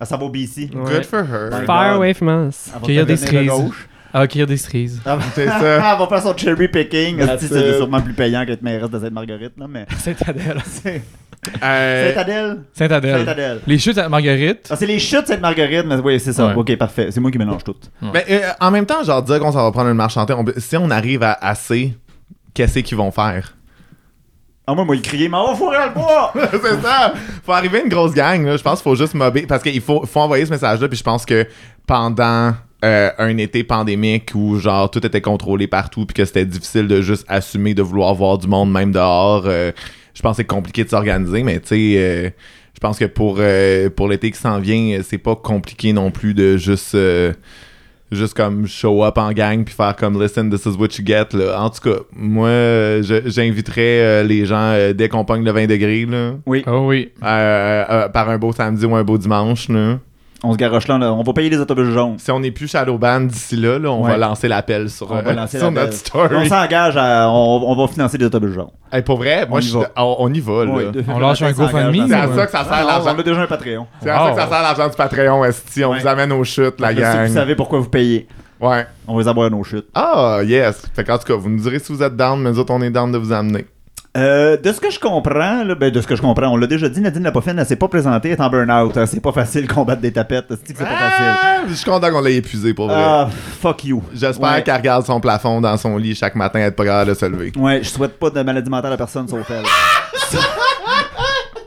[0.00, 0.70] Elle s'en va au BC.
[0.74, 0.92] Ouais.
[0.94, 1.64] Good for her.
[1.64, 2.70] Far away from us.
[2.74, 3.54] Elle Cueillir des devenir
[4.14, 5.00] de des cerises.
[5.04, 5.58] Elle va- C'est ça.
[5.58, 7.20] Elle va faire son cherry picking.
[7.20, 9.86] Asti, C'est sûrement plus payant qu'être mairesse de Sainte-Marguerite, là, mais...
[9.98, 10.58] Sainte-Adèle.
[11.60, 12.62] Euh, Sainte-Adèle?
[12.72, 13.18] Sainte-Adèle.
[13.18, 13.60] Sainte-Adèle.
[13.66, 14.68] Les chutes à Marguerite.
[14.70, 16.46] Ah, c'est les chutes Sainte-Marguerite, mais oui, c'est ça.
[16.46, 16.54] Ouais.
[16.54, 17.08] Ok, parfait.
[17.10, 17.74] C'est moi qui mélange tout.
[18.00, 20.26] Mais euh, en même temps, genre dire qu'on s'en va prendre une marche on
[20.58, 21.94] si on arrive à assez,
[22.54, 23.56] qu'est-ce qu'ils vont faire?
[24.66, 26.32] Ah, moi, moi, il criait, mais on va fourrer le bois!
[26.34, 27.12] c'est ça!
[27.44, 28.56] Faut arriver à une grosse gang, là.
[28.56, 29.44] Je pense qu'il faut juste mobber.
[29.46, 30.86] Parce qu'il faut, faut envoyer ce message-là.
[30.86, 31.44] Puis je pense que
[31.88, 32.54] pendant
[32.84, 36.04] euh, un été pandémique où, genre, tout était contrôlé partout.
[36.06, 39.44] Puis que c'était difficile de juste assumer de vouloir voir du monde, même dehors.
[39.46, 39.72] euh,
[40.14, 41.42] je pense que c'est compliqué de s'organiser.
[41.42, 42.30] Mais tu sais, euh,
[42.74, 46.34] je pense que pour, euh, pour l'été qui s'en vient, c'est pas compliqué non plus
[46.34, 46.94] de juste.
[46.94, 47.32] euh,
[48.10, 51.28] juste comme show up en gang puis faire comme listen this is what you get
[51.32, 51.62] là.
[51.62, 55.50] en tout cas moi euh, je- j'inviterais euh, les gens euh, dès qu'on pogne le
[55.50, 57.10] 20 degrés là Oui, Oh oui.
[57.22, 59.70] euh, euh, par un beau samedi ou un beau dimanche.
[59.70, 59.98] Là.
[60.44, 61.12] On se garoche là, là.
[61.12, 62.16] On va payer les autobus jaunes.
[62.18, 64.10] Si on n'est plus Shadow Band d'ici là, là, on Ouais.
[64.12, 65.84] va lancer l'appel sur, On euh, va lancer sur l'appel.
[65.84, 66.34] notre story.
[66.36, 67.28] On s'engage à.
[67.30, 68.70] On, on va financer des autobus jaunes.
[68.92, 69.90] Hey, pour vrai, moi, On y je suis- va.
[69.96, 70.64] on, on y va.
[70.64, 70.72] Là.
[70.74, 72.46] Oui, On lâche un GoFundMe, C'est à ça.
[72.46, 73.12] que ça sert Ah, l'argent.
[73.16, 73.86] On a déjà un Patreon.
[74.02, 75.84] C'est à ça que ça sert l'argent du Patreon, Esti.
[75.84, 76.00] On Ouais.
[76.00, 77.26] vous amène aux chutes, la gang.
[77.26, 78.26] vous savez pourquoi vous payez,
[78.60, 78.86] Ouais.
[79.08, 79.86] on va les avoir à nos chutes.
[79.94, 80.82] Ah, yes.
[80.94, 82.82] Fait qu'en tout cas, vous nous direz si vous êtes down, mais nous autres, on
[82.82, 83.66] est down de vous amener.
[84.14, 86.66] Euh, de ce que je comprends, là, ben, de ce que je comprends, on l'a
[86.66, 88.94] déjà dit, Nadine Lapoffine, elle s'est pas présentée, elle est en burn-out.
[88.98, 89.06] hein.
[89.06, 90.52] C'est pas facile de combattre des tapettes.
[90.64, 91.24] C'est pas facile.
[91.42, 92.96] Ah, je suis content qu'on l'ait épuisé pour vrai.
[92.98, 93.28] Ah,
[93.60, 94.02] fuck you.
[94.14, 94.62] J'espère ouais.
[94.62, 97.24] qu'elle regarde son plafond dans son lit chaque matin et être pas capable de se
[97.24, 97.52] lever.
[97.56, 99.64] Ouais, je souhaite pas de maladie mentale à personne sauf elle.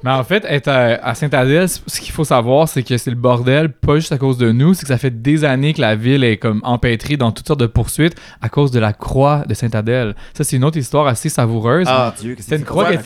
[0.06, 3.70] Mais en fait, être à, c- ce qu'il faut savoir, c'est que c'est le bordel,
[3.72, 6.24] pas juste à cause de nous, c'est que ça fait des années que la ville
[6.24, 10.14] est comme empêtrée dans toutes sortes de poursuites à cause de la croix de Sainte-Adèle.
[10.38, 11.88] Ça, c'est une autre histoire assez savoureuse.
[11.90, 12.98] Ah, Dieu, que une croix qui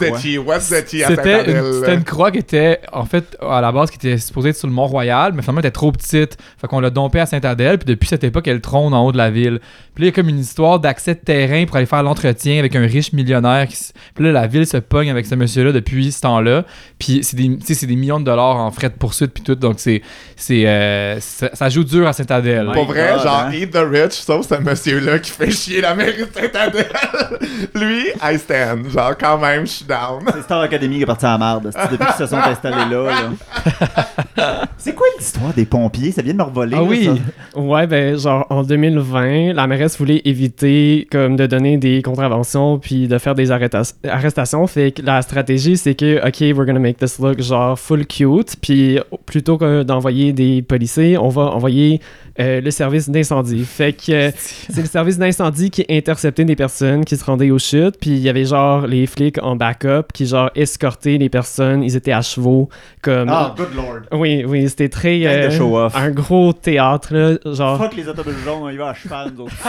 [1.05, 4.49] à C'était une, c'était croix qui était, en fait, à la base, qui était supposée
[4.49, 6.37] être sur le Mont-Royal, mais finalement, elle était trop petite.
[6.59, 9.17] Fait qu'on l'a dompée à Sainte-Adèle, puis depuis cette époque, elle trône en haut de
[9.17, 9.61] la ville.
[9.95, 12.59] Puis là, il y a comme une histoire d'accès de terrain pour aller faire l'entretien
[12.59, 13.69] avec un riche millionnaire.
[13.69, 13.77] Qui...
[14.15, 16.65] Puis là, la ville se pogne avec ce monsieur-là depuis ce temps-là.
[16.97, 19.43] Puis c'est des, tu sais, c'est des millions de dollars en frais de poursuite, puis
[19.43, 19.55] tout.
[19.55, 20.01] Donc, c'est,
[20.35, 22.67] c'est, euh, ça, ça joue dur à Sainte-Adèle.
[22.67, 22.73] Ouais.
[22.73, 23.51] Pour vrai, God, genre, hein?
[23.53, 26.89] eat the rich, sauf ce monsieur-là qui fait chier la mairie de Saint-Adèle.
[27.75, 28.89] Lui, I stand.
[28.89, 30.23] Genre, quand même, je suis down.
[30.33, 31.71] C'est Star Academy qui est parti à la marde.
[31.73, 33.11] c'est Depuis qu'ils se sont installés là.
[34.37, 34.67] là?
[34.77, 36.11] c'est quoi l'histoire des pompiers?
[36.11, 36.75] Ça vient de me revoler.
[36.75, 37.05] Ah là, oui!
[37.53, 37.59] ça.
[37.59, 43.07] Ouais, ben, genre, en 2020, la mairesse voulait éviter, comme, de donner des contraventions puis
[43.07, 44.67] de faire des arrestations.
[44.67, 48.55] Fait que la stratégie, c'est que, OK, we're gonna make this look, genre, full cute.
[48.61, 52.01] Puis, plutôt que d'envoyer des policiers, on va envoyer
[52.39, 53.65] euh, le service d'incendie.
[53.65, 57.59] Fait que euh, c'est le service d'incendie qui interceptait des personnes qui se rendaient aux
[57.59, 57.97] chutes.
[57.99, 61.83] Puis, il y avait, genre, les flics en backup qui, genre, escortaient les personnes.
[61.83, 62.69] Ils étaient à chevaux,
[63.01, 63.29] comme...
[63.29, 64.01] Ah, good lord.
[64.11, 65.25] Oui, oui, c'était très...
[65.25, 67.77] Euh, un gros théâtre, là, genre...
[67.77, 69.53] Fuck les autobus jaunes, on y va à cheval, nous autres.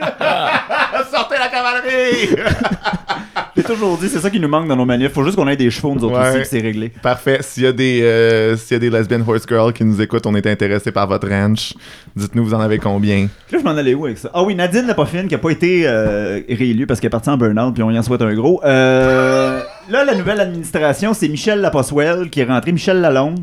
[1.42, 2.36] La cavalerie!
[3.56, 5.12] J'ai toujours dit, c'est ça qui nous manque dans nos manifs.
[5.12, 6.28] Faut juste qu'on ait des chevaux, nous autres Ouais.
[6.30, 6.90] aussi, que c'est réglé.
[7.02, 7.38] Parfait.
[7.42, 10.24] S'il y a des, euh, s'il y a des lesbian horse girls qui nous écoutent,
[10.26, 11.74] on est intéressés par votre ranch.
[12.16, 13.28] Dites-nous, vous en avez combien?
[13.50, 14.30] Là, je m'en allais où avec ça?
[14.32, 17.36] Ah oui, Nadine Lapoffine qui a pas été euh, réélue parce qu'elle est partie en
[17.36, 18.60] burn-out, puis on y en souhaite un gros.
[18.64, 23.40] Euh, là, la nouvelle administration, c'est Michel Laposwell qui est rentré, Michel Lalonde.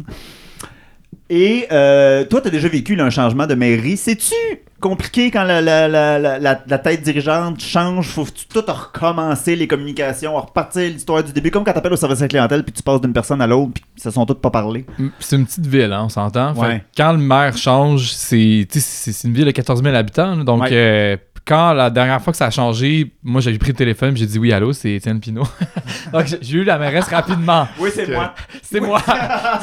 [1.30, 3.98] Et euh, toi, t'as déjà vécu là, un changement de mairie.
[3.98, 4.34] C'est-tu
[4.80, 8.08] compliqué quand la, la, la, la, tête dirigeante change?
[8.08, 12.24] Faut-tu tout recommencer les communications, repartir l'histoire du début, comme quand t'appelles au service à
[12.24, 14.50] la clientèle, puis tu passes d'une personne à l'autre, puis ils se sont toutes pas
[14.50, 14.86] parlé.
[15.20, 16.54] C'est une petite ville, hein, on s'entend.
[16.56, 16.84] Ouais.
[16.98, 18.80] quand le maire change, c'est tu
[19.28, 20.36] une ville de 14 000 habitants.
[20.38, 20.70] donc, Ouais.
[20.72, 21.18] euh,
[21.50, 24.38] quand la dernière fois que ça a changé, moi j'avais pris le téléphone, j'ai dit
[24.38, 25.48] oui, allô, c'est Étienne Pinot.
[26.14, 27.68] Donc j'ai- j'ai eu la mairesse rapidement.
[27.80, 28.36] Oui, c'est moi.
[28.62, 29.02] C'est moi.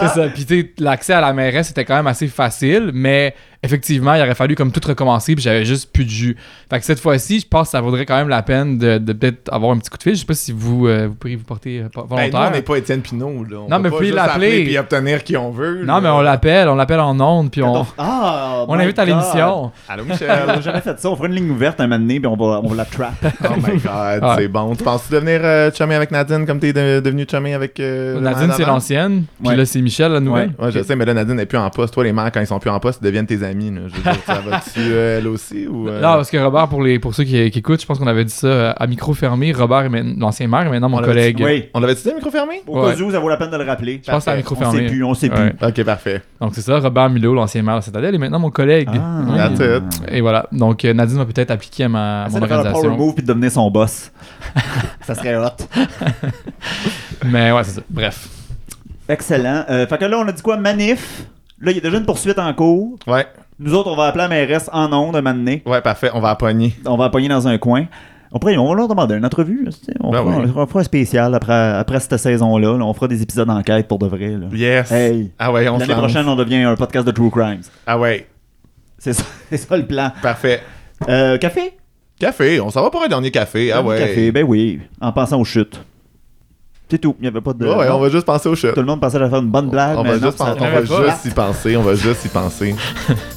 [0.00, 0.28] c'est ça.
[0.34, 4.20] Puis tu sais, l'accès à la mairesse était quand même assez facile, mais effectivement, il
[4.22, 6.36] aurait fallu comme tout recommencer, puis j'avais juste plus de jus.
[6.70, 9.12] Fait que cette fois-ci, je pense que ça vaudrait quand même la peine de, de
[9.12, 10.14] peut-être avoir un petit coup de fil.
[10.14, 12.48] Je sais pas si vous, euh, vous pourriez vous porter euh, Ben, nous, volontaire.
[12.48, 13.56] on n'est pas Étienne Pinot, là.
[13.58, 14.46] On Non, peut mais pas vous pouvez juste l'appeler.
[14.46, 15.84] appeler puis obtenir qui on veut.
[15.84, 16.00] non, là.
[16.00, 19.72] mais on l'appelle, on l'appelle en ondes, puis on, Ah, on l'invite à l'émission.
[19.88, 20.30] Allô, On Michel.
[20.30, 21.10] a jamais fait ça.
[21.10, 23.14] On fera une ligne ouverte un moment donné, puis on va, on va la trap.
[23.24, 24.34] oh my god, Ouais.
[24.36, 24.74] c'est bon.
[24.74, 28.52] Tu penses-tu devenir euh, chummy avec Nadine comme t'es de- devenu chummy avec euh, Nadine,
[28.56, 29.56] c'est l'ancienne, puis Ouais.
[29.56, 30.52] là, c'est Michel, la nouvelle.
[30.58, 31.94] Ouais, je sais, mais là, Nadine n'est plus en poste.
[31.94, 33.70] Toi, les maires, quand ils sont plus en poste, ils deviennent tes amis.
[33.70, 33.80] là.
[33.88, 36.82] Je veux dire, ça va-tu, euh, elle aussi ou, euh, Non, parce que Robert, pour,
[36.82, 39.14] les, pour ceux qui, qui écoutent, je pense qu'on avait dit ça euh, à micro
[39.14, 39.52] fermé.
[39.52, 39.88] Robert
[40.18, 41.62] l'ancien maire et maintenant mon On l'avait dit, collègue.
[41.64, 41.70] Oui.
[41.74, 42.62] On l'avait-tu dit, micro fermé?
[42.66, 42.94] Au Ouais.
[42.94, 44.00] cas où, ça vaut la peine de le rappeler.
[44.04, 44.86] Je pense que à micro On sait fermé.
[44.88, 45.50] plus, on sait Ouais.
[45.52, 45.66] plus.
[45.66, 46.22] Ok, parfait.
[46.40, 48.88] Donc c'est ça, Robert Milo, l'ancien maire de Citadelle, est maintenant mon collègue.
[48.92, 49.48] Ah.
[49.56, 50.02] That's it.
[50.10, 50.46] Et voilà.
[50.52, 53.22] Donc Nadine va peut-être appliquer à, ma, à mon de faire un power move puis
[53.22, 54.10] de devenir son boss.
[55.02, 55.48] ça serait hot.
[57.24, 57.80] Mais ouais, c'est ça.
[57.88, 58.28] Bref.
[59.08, 59.64] Excellent.
[59.70, 60.56] Euh, fait que là, on a dit quoi?
[60.56, 61.26] Manif.
[61.60, 62.98] Là, il y a déjà une poursuite en cours.
[63.06, 63.26] Ouais,
[63.58, 65.62] Nous autres, on va appeler la mairesse en ondes un moment donné.
[65.64, 66.10] ouais, parfait.
[66.14, 66.74] On va la pogner.
[66.84, 67.86] On va la pogner dans un coin.
[68.32, 69.66] On, pourrait, on va leur demander une entrevue.
[70.00, 70.52] On, Ben fera, oui.
[70.54, 72.76] on fera un spécial après, après cette saison-là.
[72.76, 72.84] là.
[72.84, 74.30] On fera des épisodes d'enquête pour de vrai.
[74.30, 74.48] là.
[74.52, 74.90] Yes.
[74.92, 75.30] Hey.
[75.38, 77.62] Ah ouais, on L'année prochaine, on devient un podcast de True Crimes.
[77.86, 78.26] Ah ouais,
[78.98, 80.10] C'est ça, c'est ça le plan.
[80.22, 80.60] parfait.
[81.08, 81.72] Euh, café?
[82.18, 83.70] Café, on s'en va pour un dernier café.
[83.72, 83.98] Ah ouais.
[83.98, 84.80] Café, ben oui.
[85.00, 85.80] En pensant aux chutes.
[86.88, 87.16] C'est tout.
[87.18, 87.66] Il n'y avait pas de.
[87.66, 88.72] Ouais, on va juste penser au chat.
[88.72, 89.98] Tout le monde pensait à faire une bonne blague.
[89.98, 92.74] On mais va non, juste, on va juste y penser, on va juste y penser.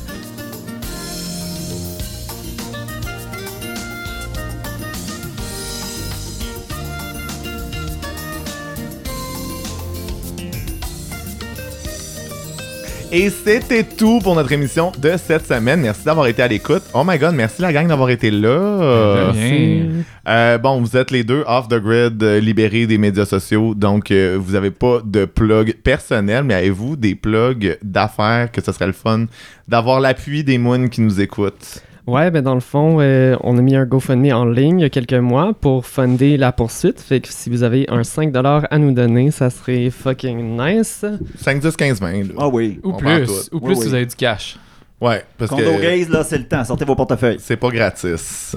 [13.11, 15.81] Et c'était tout pour notre émission de cette semaine.
[15.81, 16.83] Merci d'avoir été à l'écoute.
[16.93, 19.31] Oh my god, merci la gang d'avoir été là.
[19.31, 20.03] Rien.
[20.27, 24.11] Euh, bon, vous êtes les deux off the grid, euh, libérés des médias sociaux, donc
[24.11, 28.85] euh, vous avez pas de plug personnel, mais avez-vous des plugs d'affaires que ce serait
[28.85, 29.25] le fun
[29.67, 31.81] d'avoir l'appui des moons qui nous écoutent?
[32.09, 34.85] Ouais, ben dans le fond, euh, on a mis un GoFundMe en ligne il y
[34.85, 36.99] a quelques mois pour funder la poursuite.
[36.99, 41.05] Fait que si vous avez un 5$ à nous donner, ça serait fucking nice.
[41.37, 42.11] 5, 10, 15, 20.
[42.11, 42.23] là.
[42.37, 42.79] Ah oui.
[42.83, 43.49] Ou On plus.
[43.51, 43.75] Ou Oui, plus oui.
[43.75, 44.57] si vous avez du cash.
[44.99, 46.63] Ouais, parce Condo que gaze, là, c'est le temps.
[46.63, 47.37] Sortez vos portefeuilles.
[47.39, 48.55] c'est pas gratis.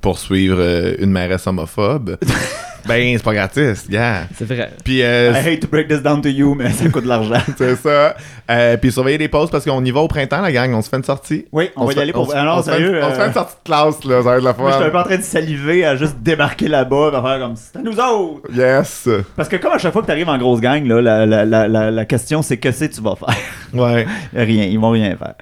[0.00, 2.16] Poursuivre euh, une mairesse homophobe.
[2.86, 4.24] ben, c'est pas gratis, gars.
[4.36, 4.70] C'est vrai.
[4.84, 7.40] Puis, euh, I hate to break this down to you, mais ça coûte de l'argent.
[7.58, 8.14] c'est ça.
[8.50, 10.72] Euh, puis, surveillez les pauses parce qu'on y va au printemps, la gang.
[10.74, 11.46] On se fait une sortie.
[11.52, 12.34] Oui, on, va y aller on pour.
[12.36, 13.00] Ah on se fait une- sérieux.
[13.02, 14.16] On se fait euh, une sortie de classe, là.
[14.18, 14.90] Ça va être la Moi, je suis un fois.
[14.90, 17.98] peu en train de saliver à juste débarquer là-bas, à faire comme c'est à nous
[17.98, 18.48] autres.
[18.54, 19.08] Yes.
[19.34, 21.44] Parce que comme à chaque fois que tu arrives en grosse gang, là, la, la,
[21.44, 23.34] la, la, la question c'est que c'est que tu vas faire?
[23.74, 24.06] Ouais.
[24.34, 25.34] rien, ils vont rien faire.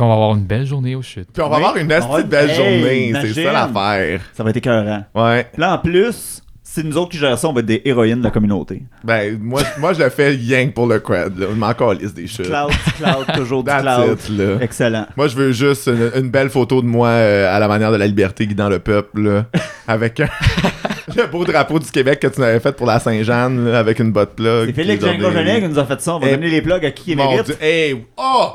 [0.00, 1.28] Puis on va avoir une belle journée au chute.
[1.30, 1.62] Puis on va Oui.
[1.62, 3.12] avoir une de belle Hey, journée.
[3.20, 4.22] C'est ça l'affaire.
[4.32, 5.04] Ça va être écœurant.
[5.14, 5.46] Ouais.
[5.52, 8.20] Puis là, en plus, c'est nous autres qui gèrent ça, on va être des héroïnes
[8.20, 8.82] de la communauté.
[9.04, 11.38] Ben, moi, moi je le fais rien que pour le cred.
[11.38, 11.48] Là.
[11.50, 12.46] Je m'en calisse des shit.
[12.46, 14.18] Cloud, cloud, toujours du cloud.
[14.26, 14.56] it, là.
[14.62, 15.06] Excellent.
[15.18, 17.96] Moi, je veux juste une, une belle photo de moi euh, à la manière de
[17.98, 19.44] la liberté guidant le peuple, là,
[19.86, 20.28] avec un-
[21.14, 24.34] le beau drapeau du Québec que tu m'avais fait pour la Saint-Jeanne, avec une botte
[24.34, 24.68] plug.
[24.68, 26.14] C'est Félix Gingras des- qui nous a fait ça.
[26.14, 27.44] On va Eh, donner les plugs à qui il Mon mérite.
[27.46, 27.56] Dieu.
[27.60, 28.02] Hey!
[28.16, 28.52] Oh!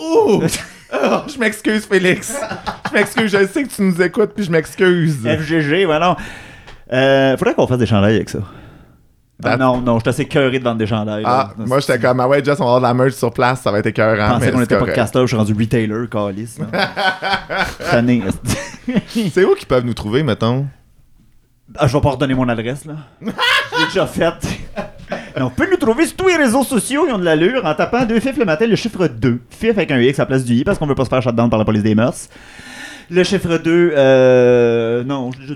[0.00, 0.42] Ouh!
[0.92, 2.34] Oh, je m'excuse, Félix.
[2.88, 3.30] Je m'excuse.
[3.30, 5.18] Je sais que tu nous écoutes, puis je m'excuse.
[5.26, 6.16] FGG, voilà.
[6.92, 8.38] Euh, faudrait qu'on fasse des chandails avec ça.
[9.44, 11.22] Ah, non, non, je suis assez cœuré de vendre des chandails.
[11.24, 11.64] Ah, là.
[11.64, 13.70] moi, j'étais comme, ah ouais, Jess, on va avoir de la merch sur place, ça
[13.70, 14.30] va être Je écœurant.
[14.34, 14.94] pensais mais qu'on était correct.
[14.96, 16.08] podcaster, je suis rendu retailer,
[16.42, 16.60] esti.
[19.30, 20.66] C'est où qu'ils peuvent nous trouver, mettons?
[21.76, 22.94] ah, je vais pas redonner mon adresse, là.
[23.22, 24.34] J'ai déjà fait.
[25.36, 28.04] On peut nous trouver sur tous les réseaux sociaux, ils ont de l'allure, en tapant
[28.04, 29.40] deux fifs le matin, le chiffre 2.
[29.50, 31.22] Fif avec un X à la place du I, parce qu'on veut pas se faire
[31.22, 32.28] shutdown par la police des mœurs.
[33.10, 35.02] Le chiffre 2, euh.
[35.04, 35.54] Non, je!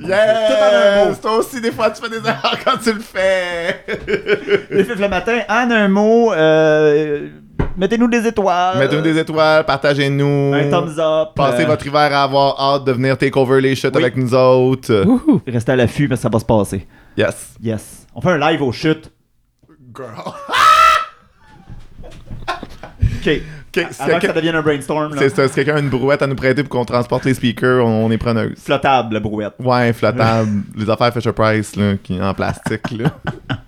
[1.21, 3.85] Toi aussi, des fois, tu fais des erreurs quand tu le fais!
[4.71, 7.29] Le fif le matin, en un mot, euh,
[7.77, 8.79] mettez-nous des étoiles.
[8.79, 10.55] Mettez-nous des étoiles, partagez-nous.
[10.55, 11.29] Un thumbs up.
[11.37, 13.91] Passez euh, votre hiver à avoir hâte de venir take over les Oui.
[13.97, 15.05] avec nous autres.
[15.47, 16.87] Restez à l'affût parce que ça va se passer.
[17.19, 17.55] Yes.
[17.63, 18.07] Yes.
[18.15, 19.12] On fait un live aux chutes.
[19.95, 20.09] Girl.
[23.25, 23.43] OK.
[23.75, 26.21] Ok, si Avant que ça devienne un brainstorm, c'est ça, si quelqu'un a une brouette
[26.21, 28.59] à nous prêter pour qu'on transporte les speakers, on, on est preneuse.
[28.59, 29.55] Flottable, la brouette.
[29.59, 30.63] Ouais, flottable.
[30.77, 33.11] les affaires Fisher Price, là, qui en plastique, là.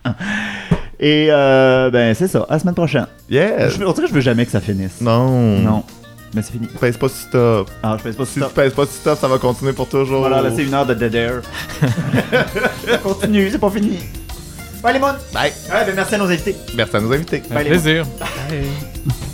[1.01, 2.45] Et, euh, ben, c'est ça.
[2.49, 3.07] À la semaine prochaine.
[3.31, 3.77] Yes.
[3.79, 5.01] Je, on dirait que je veux jamais que ça finisse.
[5.01, 5.59] Non.
[5.61, 5.85] Non.
[6.35, 6.67] Mais c'est fini.
[6.67, 7.71] Pèse pas sur stop.
[7.83, 8.63] Ah, je pèse pas Si sur tu ça.
[8.63, 10.21] pèses pas sur stop, ça va continuer pour toujours.
[10.21, 11.43] Voilà, là, c'est une heure de dead air.
[13.03, 13.99] continue, c'est pas fini.
[14.85, 15.15] Bye les moons!
[15.33, 15.51] Bye.
[15.73, 16.55] Ouais, ben merci à nos invités.
[16.77, 17.43] Merci à nos invités.
[17.51, 18.05] Un Bye, les plaisir.
[18.21, 19.25] Bye.